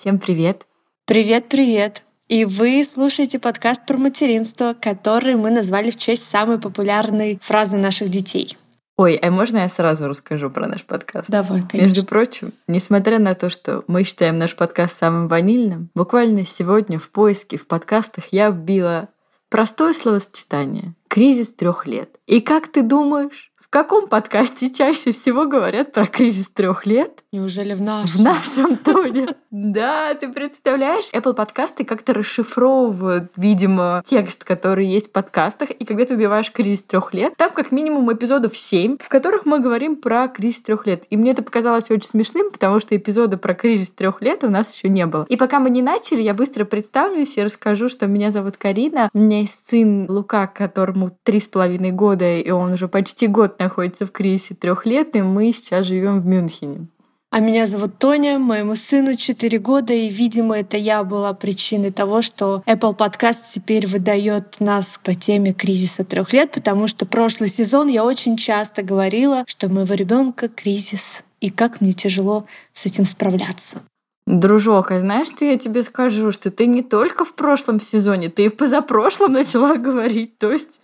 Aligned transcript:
Всем 0.00 0.20
привет! 0.20 0.64
Привет-привет! 1.06 2.04
И 2.28 2.44
вы 2.44 2.84
слушаете 2.84 3.40
подкаст 3.40 3.84
про 3.84 3.96
материнство, 3.98 4.76
который 4.80 5.34
мы 5.34 5.50
назвали 5.50 5.90
в 5.90 5.96
честь 5.96 6.22
самой 6.30 6.60
популярной 6.60 7.40
фразы 7.42 7.78
наших 7.78 8.08
детей. 8.08 8.56
Ой, 8.96 9.16
а 9.16 9.28
можно 9.32 9.58
я 9.58 9.68
сразу 9.68 10.06
расскажу 10.06 10.50
про 10.50 10.68
наш 10.68 10.84
подкаст? 10.84 11.28
Давай, 11.28 11.62
конечно. 11.68 11.78
Между 11.78 12.06
прочим, 12.06 12.52
несмотря 12.68 13.18
на 13.18 13.34
то, 13.34 13.50
что 13.50 13.82
мы 13.88 14.04
считаем 14.04 14.36
наш 14.36 14.54
подкаст 14.54 14.96
самым 14.96 15.26
ванильным, 15.26 15.90
буквально 15.96 16.46
сегодня 16.46 17.00
в 17.00 17.10
поиске 17.10 17.56
в 17.56 17.66
подкастах 17.66 18.26
я 18.30 18.50
вбила 18.50 19.08
простое 19.48 19.94
словосочетание 19.94 20.94
«кризис 21.08 21.52
трех 21.54 21.88
лет». 21.88 22.20
И 22.28 22.40
как 22.40 22.68
ты 22.68 22.82
думаешь, 22.82 23.50
в 23.68 23.70
каком 23.70 24.06
подкасте 24.08 24.70
чаще 24.70 25.12
всего 25.12 25.44
говорят 25.44 25.92
про 25.92 26.06
кризис 26.06 26.48
трех 26.48 26.86
лет? 26.86 27.24
Неужели 27.30 27.74
в 27.74 27.82
нашем? 27.82 28.20
В 28.20 28.24
нашем 28.24 28.76
тоне. 28.84 29.28
Да, 29.50 30.14
ты 30.14 30.32
представляешь? 30.32 31.12
Apple 31.12 31.34
подкасты 31.34 31.84
как-то 31.84 32.14
расшифровывают, 32.14 33.30
видимо, 33.36 34.02
текст, 34.06 34.44
который 34.44 34.86
есть 34.86 35.08
в 35.08 35.12
подкастах. 35.12 35.70
И 35.70 35.84
когда 35.84 36.06
ты 36.06 36.14
убиваешь 36.14 36.50
кризис 36.50 36.84
трех 36.84 37.12
лет, 37.12 37.34
там 37.36 37.50
как 37.52 37.70
минимум 37.70 38.10
эпизодов 38.10 38.56
7, 38.56 38.96
в 38.98 39.10
которых 39.10 39.44
мы 39.44 39.60
говорим 39.60 39.96
про 39.96 40.26
кризис 40.28 40.62
трех 40.62 40.86
лет. 40.86 41.04
И 41.10 41.18
мне 41.18 41.32
это 41.32 41.42
показалось 41.42 41.90
очень 41.90 42.08
смешным, 42.08 42.50
потому 42.50 42.80
что 42.80 42.96
эпизода 42.96 43.36
про 43.36 43.52
кризис 43.52 43.90
трех 43.90 44.22
лет 44.22 44.42
у 44.42 44.48
нас 44.48 44.74
еще 44.74 44.88
не 44.88 45.04
было. 45.04 45.26
И 45.28 45.36
пока 45.36 45.60
мы 45.60 45.68
не 45.68 45.82
начали, 45.82 46.22
я 46.22 46.32
быстро 46.32 46.64
представлюсь 46.64 47.36
и 47.36 47.42
расскажу, 47.42 47.90
что 47.90 48.06
меня 48.06 48.30
зовут 48.30 48.56
Карина. 48.56 49.10
У 49.12 49.18
меня 49.18 49.40
есть 49.40 49.68
сын 49.68 50.10
Лука, 50.10 50.46
которому 50.46 51.10
три 51.24 51.40
с 51.40 51.46
половиной 51.46 51.92
года, 51.92 52.38
и 52.38 52.50
он 52.50 52.72
уже 52.72 52.88
почти 52.88 53.26
год 53.26 53.58
находится 53.58 54.06
в 54.06 54.12
кризисе 54.12 54.54
трех 54.54 54.86
лет, 54.86 55.14
и 55.14 55.20
мы 55.20 55.52
сейчас 55.52 55.84
живем 55.84 56.22
в 56.22 56.26
Мюнхене. 56.26 56.88
А 57.30 57.40
меня 57.40 57.66
зовут 57.66 57.98
Тоня, 57.98 58.38
моему 58.38 58.74
сыну 58.74 59.14
4 59.14 59.58
года, 59.58 59.92
и, 59.92 60.08
видимо, 60.08 60.58
это 60.58 60.78
я 60.78 61.04
была 61.04 61.34
причиной 61.34 61.90
того, 61.90 62.22
что 62.22 62.62
Apple 62.64 62.96
Podcast 62.96 63.40
теперь 63.54 63.86
выдает 63.86 64.60
нас 64.60 64.98
по 65.04 65.14
теме 65.14 65.52
кризиса 65.52 66.04
трех 66.04 66.32
лет, 66.32 66.52
потому 66.52 66.86
что 66.86 67.04
прошлый 67.04 67.50
сезон 67.50 67.88
я 67.88 68.02
очень 68.02 68.38
часто 68.38 68.82
говорила, 68.82 69.44
что 69.46 69.66
у 69.66 69.70
моего 69.70 69.92
ребенка 69.92 70.48
кризис, 70.48 71.22
и 71.42 71.50
как 71.50 71.82
мне 71.82 71.92
тяжело 71.92 72.46
с 72.72 72.86
этим 72.86 73.04
справляться. 73.04 73.80
Дружок, 74.26 74.90
а 74.90 75.00
знаешь, 75.00 75.28
что 75.28 75.44
я 75.44 75.58
тебе 75.58 75.82
скажу? 75.82 76.32
Что 76.32 76.50
ты 76.50 76.66
не 76.66 76.82
только 76.82 77.26
в 77.26 77.34
прошлом 77.34 77.78
сезоне, 77.78 78.30
ты 78.30 78.46
и 78.46 78.48
в 78.48 78.56
позапрошлом 78.56 79.32
начала 79.32 79.76
говорить. 79.76 80.38
То 80.38 80.50
есть 80.50 80.80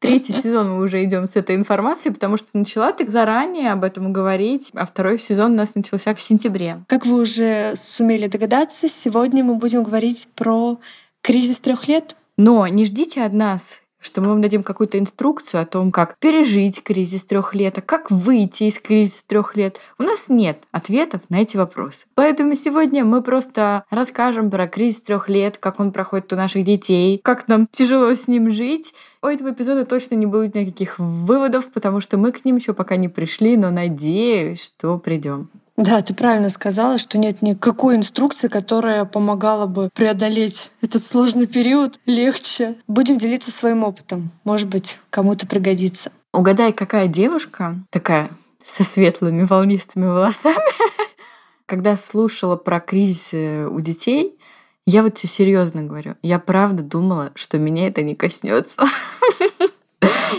третий 0.00 0.32
сезон 0.32 0.70
мы 0.72 0.82
уже 0.82 1.04
идем 1.04 1.28
с 1.28 1.36
этой 1.36 1.54
информацией, 1.54 2.12
потому 2.12 2.36
что 2.36 2.48
начала 2.54 2.92
ты 2.92 3.06
заранее 3.06 3.72
об 3.72 3.84
этом 3.84 4.12
говорить, 4.12 4.70
а 4.74 4.84
второй 4.84 5.18
сезон 5.18 5.52
у 5.52 5.56
нас 5.56 5.74
начался 5.74 6.14
в 6.14 6.20
сентябре. 6.20 6.82
Как 6.88 7.06
вы 7.06 7.20
уже 7.20 7.72
сумели 7.76 8.26
догадаться, 8.26 8.88
сегодня 8.88 9.44
мы 9.44 9.54
будем 9.56 9.84
говорить 9.84 10.28
про 10.34 10.78
кризис 11.22 11.60
трех 11.60 11.86
лет. 11.86 12.16
Но 12.36 12.66
не 12.66 12.86
ждите 12.86 13.22
от 13.22 13.34
нас 13.34 13.80
что 14.00 14.20
мы 14.20 14.28
вам 14.28 14.40
дадим 14.40 14.62
какую-то 14.62 14.98
инструкцию 14.98 15.62
о 15.62 15.66
том, 15.66 15.90
как 15.90 16.18
пережить 16.18 16.82
кризис 16.82 17.24
трех 17.24 17.54
лет, 17.54 17.78
а 17.78 17.80
как 17.80 18.10
выйти 18.10 18.64
из 18.64 18.78
кризиса 18.80 19.26
трех 19.26 19.56
лет. 19.56 19.78
У 19.98 20.02
нас 20.02 20.26
нет 20.28 20.58
ответов 20.72 21.20
на 21.28 21.40
эти 21.40 21.56
вопросы. 21.56 22.06
Поэтому 22.14 22.54
сегодня 22.54 23.04
мы 23.04 23.22
просто 23.22 23.84
расскажем 23.90 24.50
про 24.50 24.66
кризис 24.66 25.02
трех 25.02 25.28
лет, 25.28 25.58
как 25.58 25.80
он 25.80 25.92
проходит 25.92 26.32
у 26.32 26.36
наших 26.36 26.64
детей, 26.64 27.20
как 27.22 27.48
нам 27.48 27.66
тяжело 27.70 28.12
с 28.14 28.26
ним 28.26 28.50
жить. 28.50 28.94
У 29.22 29.26
этого 29.26 29.50
эпизода 29.52 29.84
точно 29.84 30.14
не 30.14 30.26
будет 30.26 30.54
никаких 30.54 30.98
выводов, 30.98 31.70
потому 31.70 32.00
что 32.00 32.16
мы 32.16 32.32
к 32.32 32.44
ним 32.44 32.56
еще 32.56 32.72
пока 32.72 32.96
не 32.96 33.08
пришли, 33.08 33.56
но 33.56 33.70
надеюсь, 33.70 34.64
что 34.64 34.98
придем. 34.98 35.50
Да, 35.80 36.02
ты 36.02 36.12
правильно 36.12 36.50
сказала, 36.50 36.98
что 36.98 37.16
нет 37.16 37.40
никакой 37.40 37.96
инструкции, 37.96 38.48
которая 38.48 39.06
помогала 39.06 39.64
бы 39.64 39.88
преодолеть 39.94 40.70
этот 40.82 41.02
сложный 41.02 41.46
период 41.46 41.98
легче. 42.04 42.74
Будем 42.86 43.16
делиться 43.16 43.50
своим 43.50 43.82
опытом. 43.82 44.30
Может 44.44 44.68
быть, 44.68 44.98
кому-то 45.08 45.46
пригодится. 45.46 46.12
Угадай, 46.34 46.74
какая 46.74 47.08
девушка 47.08 47.76
такая 47.88 48.28
со 48.62 48.84
светлыми 48.84 49.44
волнистыми 49.44 50.04
волосами, 50.04 50.58
когда 51.64 51.96
слушала 51.96 52.56
про 52.56 52.78
кризисы 52.80 53.66
у 53.66 53.80
детей, 53.80 54.38
я 54.84 55.02
вот 55.02 55.14
тебе 55.14 55.30
серьезно 55.30 55.82
говорю, 55.82 56.16
я 56.20 56.38
правда 56.38 56.82
думала, 56.82 57.32
что 57.34 57.56
меня 57.56 57.88
это 57.88 58.02
не 58.02 58.14
коснется. 58.14 58.82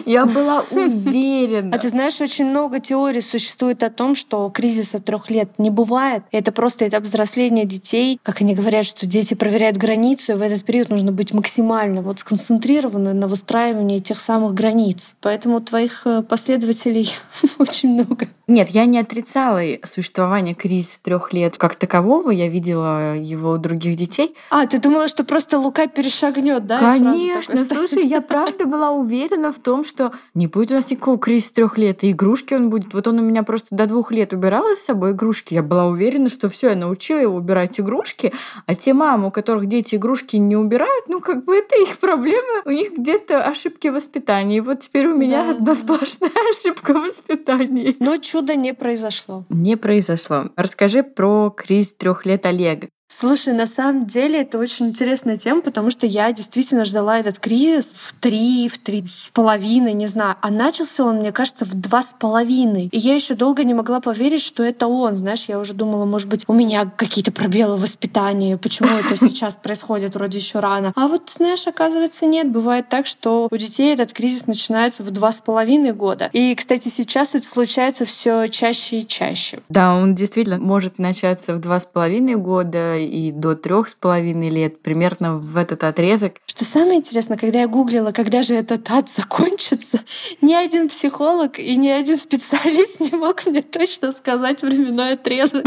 Я 0.05 0.25
была 0.25 0.63
уверена. 0.71 1.75
А 1.75 1.79
ты 1.79 1.89
знаешь, 1.89 2.19
очень 2.21 2.45
много 2.45 2.79
теорий 2.79 3.21
существует 3.21 3.83
о 3.83 3.89
том, 3.89 4.15
что 4.15 4.49
кризиса 4.49 4.99
трех 4.99 5.29
лет 5.29 5.49
не 5.57 5.69
бывает. 5.69 6.23
Это 6.31 6.51
просто 6.51 6.87
этап 6.87 7.03
взросления 7.03 7.65
детей. 7.65 8.19
Как 8.23 8.41
они 8.41 8.55
говорят, 8.55 8.85
что 8.85 9.05
дети 9.05 9.33
проверяют 9.33 9.77
границу, 9.77 10.33
и 10.33 10.35
в 10.35 10.41
этот 10.41 10.63
период 10.63 10.89
нужно 10.89 11.11
быть 11.11 11.33
максимально 11.33 12.01
вот 12.01 12.19
сконцентрированным 12.19 13.19
на 13.19 13.27
выстраивании 13.27 13.99
тех 13.99 14.19
самых 14.19 14.53
границ. 14.53 15.15
Поэтому 15.21 15.61
твоих 15.61 16.01
э, 16.05 16.21
последователей 16.23 17.11
очень 17.57 17.93
много. 17.93 18.27
Нет, 18.47 18.69
я 18.69 18.85
не 18.85 18.99
отрицала 18.99 19.61
существование 19.83 20.53
кризиса 20.53 20.97
трех 21.01 21.33
лет 21.33 21.57
как 21.57 21.75
такового. 21.75 22.31
Я 22.31 22.47
видела 22.47 23.15
его 23.15 23.51
у 23.51 23.57
других 23.57 23.97
детей. 23.97 24.35
А, 24.49 24.65
ты 24.65 24.79
думала, 24.79 25.07
что 25.07 25.23
просто 25.23 25.57
Лука 25.57 25.87
перешагнет, 25.87 26.65
да? 26.65 26.79
Конечно, 26.79 27.65
слушай, 27.65 28.05
я 28.05 28.21
правда 28.21 28.65
была 28.65 28.91
уверена 28.91 29.51
в 29.51 29.59
том, 29.59 29.80
что 29.83 30.11
не 30.33 30.47
будет 30.47 30.71
у 30.71 30.75
нас 30.75 30.89
никакого 30.89 31.17
кризиса 31.17 31.53
трех 31.53 31.77
лет, 31.77 32.03
и 32.03 32.11
игрушки 32.11 32.53
он 32.53 32.69
будет. 32.69 32.93
Вот 32.93 33.07
он 33.07 33.19
у 33.19 33.21
меня 33.21 33.43
просто 33.43 33.75
до 33.75 33.87
двух 33.87 34.11
лет 34.11 34.33
убирал 34.33 34.63
с 34.75 34.85
собой 34.85 35.11
игрушки. 35.11 35.53
Я 35.53 35.63
была 35.63 35.87
уверена, 35.87 36.29
что 36.29 36.49
все, 36.49 36.69
я 36.69 36.75
научила 36.75 37.19
его 37.19 37.35
убирать 37.35 37.79
игрушки, 37.79 38.33
а 38.65 38.75
те 38.75 38.93
мамы, 38.93 39.27
у 39.27 39.31
которых 39.31 39.67
дети 39.67 39.95
игрушки 39.95 40.37
не 40.37 40.55
убирают, 40.55 41.05
ну 41.07 41.19
как 41.19 41.45
бы 41.45 41.55
это 41.55 41.75
их 41.81 41.99
проблема, 41.99 42.61
у 42.65 42.71
них 42.71 42.93
где-то 42.97 43.43
ошибки 43.43 43.87
воспитания. 43.87 44.57
И 44.57 44.61
вот 44.61 44.81
теперь 44.81 45.07
у 45.07 45.17
меня 45.17 45.43
да. 45.43 45.51
одна 45.51 45.75
сплошная 45.75 46.31
ошибка 46.51 46.93
воспитания. 46.93 47.95
Но 47.99 48.17
чудо 48.17 48.55
не 48.55 48.73
произошло. 48.73 49.45
Не 49.49 49.75
произошло. 49.75 50.49
Расскажи 50.55 51.03
про 51.03 51.49
кризис 51.49 51.93
трех 51.93 52.25
лет 52.25 52.45
Олега. 52.45 52.89
Слушай, 53.13 53.53
на 53.53 53.65
самом 53.65 54.07
деле 54.07 54.39
это 54.39 54.57
очень 54.57 54.87
интересная 54.87 55.35
тема, 55.35 55.61
потому 55.61 55.89
что 55.89 56.07
я 56.07 56.31
действительно 56.31 56.85
ждала 56.85 57.19
этот 57.19 57.39
кризис 57.39 57.91
в 57.93 58.13
три, 58.13 58.69
в 58.69 58.77
три 58.77 59.03
с 59.05 59.29
половиной, 59.33 59.91
не 59.91 60.07
знаю. 60.07 60.37
А 60.41 60.49
начался 60.49 61.03
он, 61.03 61.17
мне 61.17 61.33
кажется, 61.33 61.65
в 61.65 61.73
два 61.73 62.03
с 62.03 62.15
половиной. 62.17 62.87
И 62.87 62.97
я 62.97 63.13
еще 63.13 63.35
долго 63.35 63.65
не 63.65 63.73
могла 63.73 63.99
поверить, 63.99 64.41
что 64.41 64.63
это 64.63 64.87
он. 64.87 65.17
Знаешь, 65.17 65.43
я 65.49 65.59
уже 65.59 65.73
думала, 65.73 66.05
может 66.05 66.29
быть, 66.29 66.45
у 66.47 66.53
меня 66.53 66.85
какие-то 66.85 67.33
пробелы 67.33 67.75
в 67.75 67.81
воспитании, 67.81 68.55
почему 68.55 68.89
это 68.97 69.17
сейчас 69.17 69.57
происходит 69.57 70.15
вроде 70.15 70.37
еще 70.37 70.59
рано. 70.59 70.93
А 70.95 71.09
вот, 71.09 71.29
знаешь, 71.29 71.67
оказывается, 71.67 72.25
нет. 72.25 72.49
Бывает 72.49 72.87
так, 72.87 73.05
что 73.07 73.49
у 73.51 73.57
детей 73.57 73.93
этот 73.93 74.13
кризис 74.13 74.47
начинается 74.47 75.03
в 75.03 75.11
два 75.11 75.33
с 75.33 75.41
половиной 75.41 75.91
года. 75.91 76.29
И, 76.31 76.55
кстати, 76.55 76.87
сейчас 76.87 77.35
это 77.35 77.45
случается 77.45 78.05
все 78.05 78.47
чаще 78.47 78.99
и 78.99 79.07
чаще. 79.07 79.59
Да, 79.67 79.95
он 79.95 80.15
действительно 80.15 80.59
может 80.59 80.97
начаться 80.97 81.53
в 81.53 81.59
два 81.59 81.81
с 81.81 81.85
половиной 81.85 82.35
года 82.35 83.00
и 83.05 83.31
до 83.31 83.55
трех 83.55 83.89
с 83.89 83.93
половиной 83.93 84.49
лет, 84.49 84.81
примерно 84.81 85.37
в 85.37 85.57
этот 85.57 85.83
отрезок. 85.83 86.35
Что 86.45 86.65
самое 86.65 86.97
интересное, 86.97 87.37
когда 87.37 87.61
я 87.61 87.67
гуглила, 87.67 88.11
когда 88.11 88.43
же 88.43 88.53
этот 88.53 88.89
ад 88.89 89.09
закончится, 89.09 89.99
ни 90.41 90.53
один 90.53 90.89
психолог 90.89 91.59
и 91.59 91.75
ни 91.75 91.89
один 91.89 92.17
специалист 92.17 92.99
не 92.99 93.17
мог 93.17 93.45
мне 93.45 93.61
точно 93.61 94.11
сказать 94.11 94.61
временной 94.61 95.13
отрезок. 95.13 95.65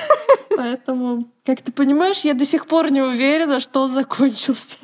Поэтому, 0.56 1.28
как 1.44 1.62
ты 1.62 1.72
понимаешь, 1.72 2.20
я 2.20 2.34
до 2.34 2.44
сих 2.44 2.66
пор 2.66 2.90
не 2.90 3.02
уверена, 3.02 3.60
что 3.60 3.82
он 3.82 3.90
закончился. 3.90 4.76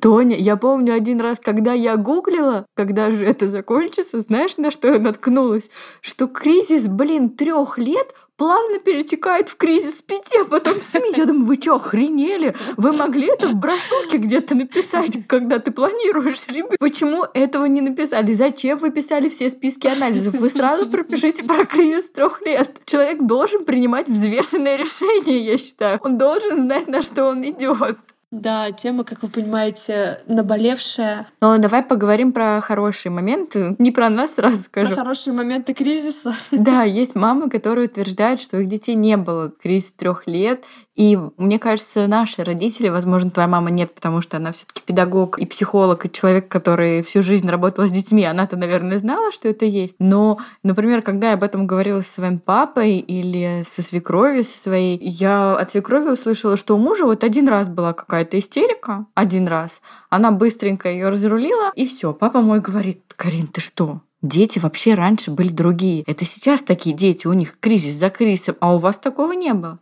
Тоня, 0.00 0.36
я 0.36 0.56
помню 0.56 0.94
один 0.94 1.20
раз, 1.20 1.38
когда 1.40 1.72
я 1.72 1.96
гуглила, 1.96 2.66
когда 2.74 3.10
же 3.10 3.26
это 3.26 3.48
закончится, 3.48 4.20
знаешь, 4.20 4.56
на 4.56 4.70
что 4.70 4.92
я 4.92 4.98
наткнулась? 4.98 5.70
Что 6.00 6.26
кризис, 6.26 6.86
блин, 6.86 7.30
трех 7.30 7.76
лет 7.78 8.14
плавно 8.40 8.78
перетекает 8.78 9.50
в 9.50 9.56
кризис 9.58 10.00
пяти, 10.00 10.38
а 10.40 10.44
потом 10.46 10.80
семи. 10.80 11.12
Я 11.14 11.26
думаю, 11.26 11.44
вы 11.44 11.56
что, 11.56 11.74
охренели? 11.74 12.56
Вы 12.78 12.92
могли 12.92 13.26
это 13.26 13.48
в 13.48 13.54
брошюрке 13.54 14.16
где-то 14.16 14.54
написать, 14.54 15.26
когда 15.26 15.58
ты 15.58 15.70
планируешь 15.70 16.46
ребенка? 16.48 16.76
Почему 16.78 17.26
этого 17.34 17.66
не 17.66 17.82
написали? 17.82 18.32
Зачем 18.32 18.78
вы 18.78 18.92
писали 18.92 19.28
все 19.28 19.50
списки 19.50 19.88
анализов? 19.88 20.36
Вы 20.36 20.48
сразу 20.48 20.88
пропишите 20.88 21.44
про 21.44 21.66
кризис 21.66 22.08
трех 22.12 22.40
лет. 22.40 22.80
Человек 22.86 23.20
должен 23.20 23.66
принимать 23.66 24.08
взвешенное 24.08 24.76
решение, 24.76 25.44
я 25.44 25.58
считаю. 25.58 26.00
Он 26.02 26.16
должен 26.16 26.62
знать, 26.62 26.88
на 26.88 27.02
что 27.02 27.26
он 27.26 27.44
идет. 27.44 27.98
Да, 28.30 28.70
тема, 28.70 29.02
как 29.02 29.22
вы 29.22 29.28
понимаете, 29.28 30.20
наболевшая. 30.28 31.26
Но 31.40 31.58
давай 31.58 31.82
поговорим 31.82 32.30
про 32.30 32.60
хорошие 32.60 33.10
моменты. 33.10 33.74
Не 33.78 33.90
про 33.90 34.08
нас 34.08 34.36
сразу 34.36 34.60
скажу. 34.60 34.94
Про 34.94 35.02
хорошие 35.02 35.34
моменты 35.34 35.74
кризиса. 35.74 36.32
Да, 36.52 36.84
есть 36.84 37.16
мамы, 37.16 37.50
которые 37.50 37.88
утверждают, 37.88 38.40
что 38.40 38.58
их 38.58 38.68
детей 38.68 38.94
не 38.94 39.16
было 39.16 39.50
кризис 39.50 39.94
трех 39.94 40.28
лет, 40.28 40.64
и 41.00 41.18
мне 41.38 41.58
кажется, 41.58 42.06
наши 42.08 42.44
родители, 42.44 42.88
возможно, 42.88 43.30
твоя 43.30 43.48
мама 43.48 43.70
нет, 43.70 43.94
потому 43.94 44.20
что 44.20 44.36
она 44.36 44.52
все-таки 44.52 44.82
педагог 44.84 45.38
и 45.38 45.46
психолог, 45.46 46.04
и 46.04 46.12
человек, 46.12 46.48
который 46.48 47.02
всю 47.02 47.22
жизнь 47.22 47.48
работал 47.48 47.86
с 47.86 47.90
детьми, 47.90 48.22
она-то, 48.24 48.58
наверное, 48.58 48.98
знала, 48.98 49.32
что 49.32 49.48
это 49.48 49.64
есть. 49.64 49.96
Но, 49.98 50.36
например, 50.62 51.00
когда 51.00 51.28
я 51.28 51.34
об 51.34 51.42
этом 51.42 51.66
говорила 51.66 52.02
со 52.02 52.12
своим 52.12 52.38
папой 52.38 52.98
или 52.98 53.64
со 53.66 53.80
свекровью 53.80 54.44
своей, 54.44 54.98
я 54.98 55.56
от 55.56 55.70
свекрови 55.70 56.10
услышала, 56.10 56.58
что 56.58 56.74
у 56.74 56.78
мужа 56.78 57.06
вот 57.06 57.24
один 57.24 57.48
раз 57.48 57.70
была 57.70 57.94
какая-то 58.20 58.38
истерика, 58.38 59.06
один 59.14 59.48
раз. 59.48 59.80
Она 60.10 60.30
быстренько 60.30 60.90
ее 60.90 61.08
разрулила, 61.08 61.72
и 61.74 61.86
все. 61.86 62.12
Папа 62.12 62.42
мой 62.42 62.60
говорит, 62.60 63.02
Карин, 63.16 63.46
ты 63.46 63.62
что? 63.62 64.02
Дети 64.20 64.58
вообще 64.58 64.92
раньше 64.92 65.30
были 65.30 65.48
другие. 65.48 66.02
Это 66.06 66.26
сейчас 66.26 66.60
такие 66.60 66.94
дети, 66.94 67.26
у 67.26 67.32
них 67.32 67.58
кризис 67.58 67.94
за 67.94 68.10
кризисом, 68.10 68.56
а 68.60 68.74
у 68.74 68.78
вас 68.78 68.98
такого 68.98 69.32
не 69.32 69.54
было. 69.54 69.78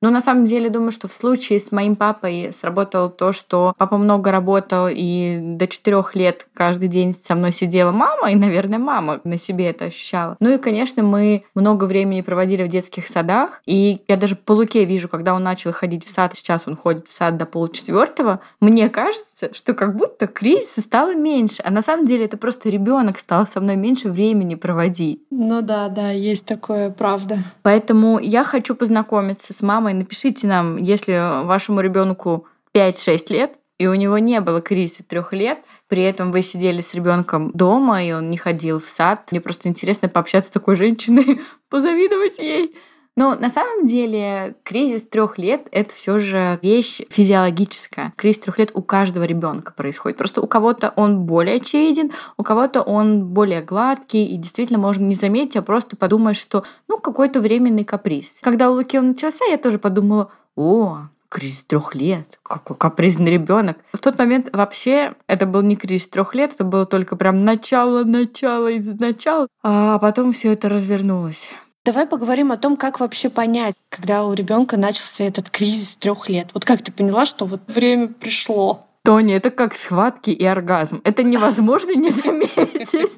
Но 0.00 0.10
на 0.10 0.20
самом 0.20 0.46
деле 0.46 0.70
думаю, 0.70 0.92
что 0.92 1.08
в 1.08 1.12
случае 1.12 1.58
с 1.58 1.72
моим 1.72 1.96
папой 1.96 2.50
сработало 2.52 3.10
то, 3.10 3.32
что 3.32 3.74
папа 3.78 3.98
много 3.98 4.30
работал, 4.30 4.86
и 4.88 5.38
до 5.40 5.66
четырех 5.66 6.14
лет 6.14 6.46
каждый 6.54 6.88
день 6.88 7.14
со 7.14 7.34
мной 7.34 7.52
сидела 7.52 7.90
мама, 7.90 8.30
и, 8.30 8.36
наверное, 8.36 8.78
мама 8.78 9.20
на 9.24 9.38
себе 9.38 9.70
это 9.70 9.86
ощущала. 9.86 10.36
Ну 10.40 10.54
и, 10.54 10.58
конечно, 10.58 11.02
мы 11.02 11.44
много 11.54 11.84
времени 11.84 12.20
проводили 12.20 12.62
в 12.62 12.68
детских 12.68 13.08
садах, 13.08 13.60
и 13.66 14.00
я 14.06 14.16
даже 14.16 14.36
по 14.36 14.52
Луке 14.52 14.84
вижу, 14.84 15.08
когда 15.08 15.34
он 15.34 15.42
начал 15.42 15.72
ходить 15.72 16.06
в 16.06 16.12
сад, 16.12 16.32
сейчас 16.36 16.62
он 16.66 16.76
ходит 16.76 17.08
в 17.08 17.12
сад 17.12 17.36
до 17.36 17.46
полчетвертого, 17.46 18.40
мне 18.60 18.88
кажется, 18.88 19.52
что 19.52 19.74
как 19.74 19.96
будто 19.96 20.26
кризиса 20.26 20.80
стало 20.80 21.14
меньше, 21.14 21.62
а 21.64 21.70
на 21.70 21.82
самом 21.82 22.06
деле 22.06 22.26
это 22.26 22.36
просто 22.36 22.68
ребенок 22.68 23.18
стал 23.18 23.46
со 23.46 23.60
мной 23.60 23.76
меньше 23.76 24.10
времени 24.10 24.54
проводить. 24.54 25.22
Ну 25.30 25.62
да, 25.62 25.88
да, 25.88 26.10
есть 26.10 26.46
такое, 26.46 26.90
правда. 26.90 27.38
Поэтому 27.62 28.18
я 28.18 28.44
хочу 28.44 28.74
познакомиться 28.74 29.52
с 29.52 29.62
мамой 29.62 29.87
мамой, 29.88 29.94
напишите 29.94 30.46
нам, 30.46 30.76
если 30.76 31.44
вашему 31.44 31.80
ребенку 31.80 32.46
5-6 32.74 33.32
лет, 33.32 33.52
и 33.78 33.86
у 33.86 33.94
него 33.94 34.18
не 34.18 34.40
было 34.40 34.60
кризиса 34.60 35.04
трех 35.04 35.32
лет, 35.32 35.60
при 35.88 36.02
этом 36.02 36.32
вы 36.32 36.42
сидели 36.42 36.80
с 36.80 36.94
ребенком 36.94 37.52
дома, 37.52 38.04
и 38.04 38.12
он 38.12 38.28
не 38.28 38.36
ходил 38.36 38.80
в 38.80 38.88
сад. 38.88 39.28
Мне 39.30 39.40
просто 39.40 39.68
интересно 39.68 40.08
пообщаться 40.08 40.50
с 40.50 40.52
такой 40.52 40.76
женщиной, 40.76 41.40
позавидовать 41.70 42.38
ей. 42.38 42.74
Но 43.18 43.34
на 43.34 43.50
самом 43.50 43.84
деле 43.84 44.54
кризис 44.62 45.02
трех 45.02 45.38
лет 45.38 45.66
это 45.72 45.92
все 45.92 46.20
же 46.20 46.60
вещь 46.62 47.00
физиологическая. 47.10 48.12
Кризис 48.14 48.42
трех 48.42 48.60
лет 48.60 48.70
у 48.74 48.80
каждого 48.80 49.24
ребенка 49.24 49.72
происходит. 49.72 50.18
Просто 50.18 50.40
у 50.40 50.46
кого-то 50.46 50.92
он 50.94 51.24
более 51.24 51.56
очевиден, 51.56 52.12
у 52.36 52.44
кого-то 52.44 52.80
он 52.80 53.26
более 53.26 53.60
гладкий, 53.60 54.24
и 54.24 54.36
действительно 54.36 54.78
можно 54.78 55.02
не 55.02 55.16
заметить, 55.16 55.56
а 55.56 55.62
просто 55.62 55.96
подумать, 55.96 56.36
что 56.36 56.62
ну 56.86 57.00
какой-то 57.00 57.40
временный 57.40 57.82
каприз. 57.82 58.36
Когда 58.40 58.70
у 58.70 58.74
Луки 58.74 58.96
он 58.96 59.08
начался, 59.08 59.44
я 59.46 59.58
тоже 59.58 59.80
подумала, 59.80 60.30
о, 60.54 60.98
кризис 61.28 61.64
трех 61.64 61.96
лет, 61.96 62.38
какой 62.44 62.76
капризный 62.76 63.32
ребенок. 63.32 63.78
В 63.92 63.98
тот 63.98 64.16
момент 64.16 64.48
вообще 64.52 65.14
это 65.26 65.44
был 65.44 65.62
не 65.62 65.74
кризис 65.74 66.06
трех 66.06 66.36
лет, 66.36 66.52
это 66.54 66.62
было 66.62 66.86
только 66.86 67.16
прям 67.16 67.44
начало, 67.44 68.04
начало 68.04 68.68
и 68.68 68.78
начало, 68.78 69.48
а 69.64 69.98
потом 69.98 70.32
все 70.32 70.52
это 70.52 70.68
развернулось. 70.68 71.48
Давай 71.88 72.06
поговорим 72.06 72.52
о 72.52 72.58
том, 72.58 72.76
как 72.76 73.00
вообще 73.00 73.30
понять, 73.30 73.74
когда 73.88 74.26
у 74.26 74.34
ребенка 74.34 74.76
начался 74.76 75.24
этот 75.24 75.48
кризис 75.48 75.96
трех 75.96 76.28
лет. 76.28 76.48
Вот 76.52 76.66
как 76.66 76.82
ты 76.82 76.92
поняла, 76.92 77.24
что 77.24 77.46
вот 77.46 77.62
время 77.66 78.08
пришло? 78.08 78.84
Тони, 79.04 79.34
это 79.34 79.48
как 79.50 79.74
схватки 79.74 80.28
и 80.28 80.44
оргазм. 80.44 81.00
Это 81.04 81.22
невозможно 81.22 81.92
не 81.94 82.10
заметить. 82.10 83.17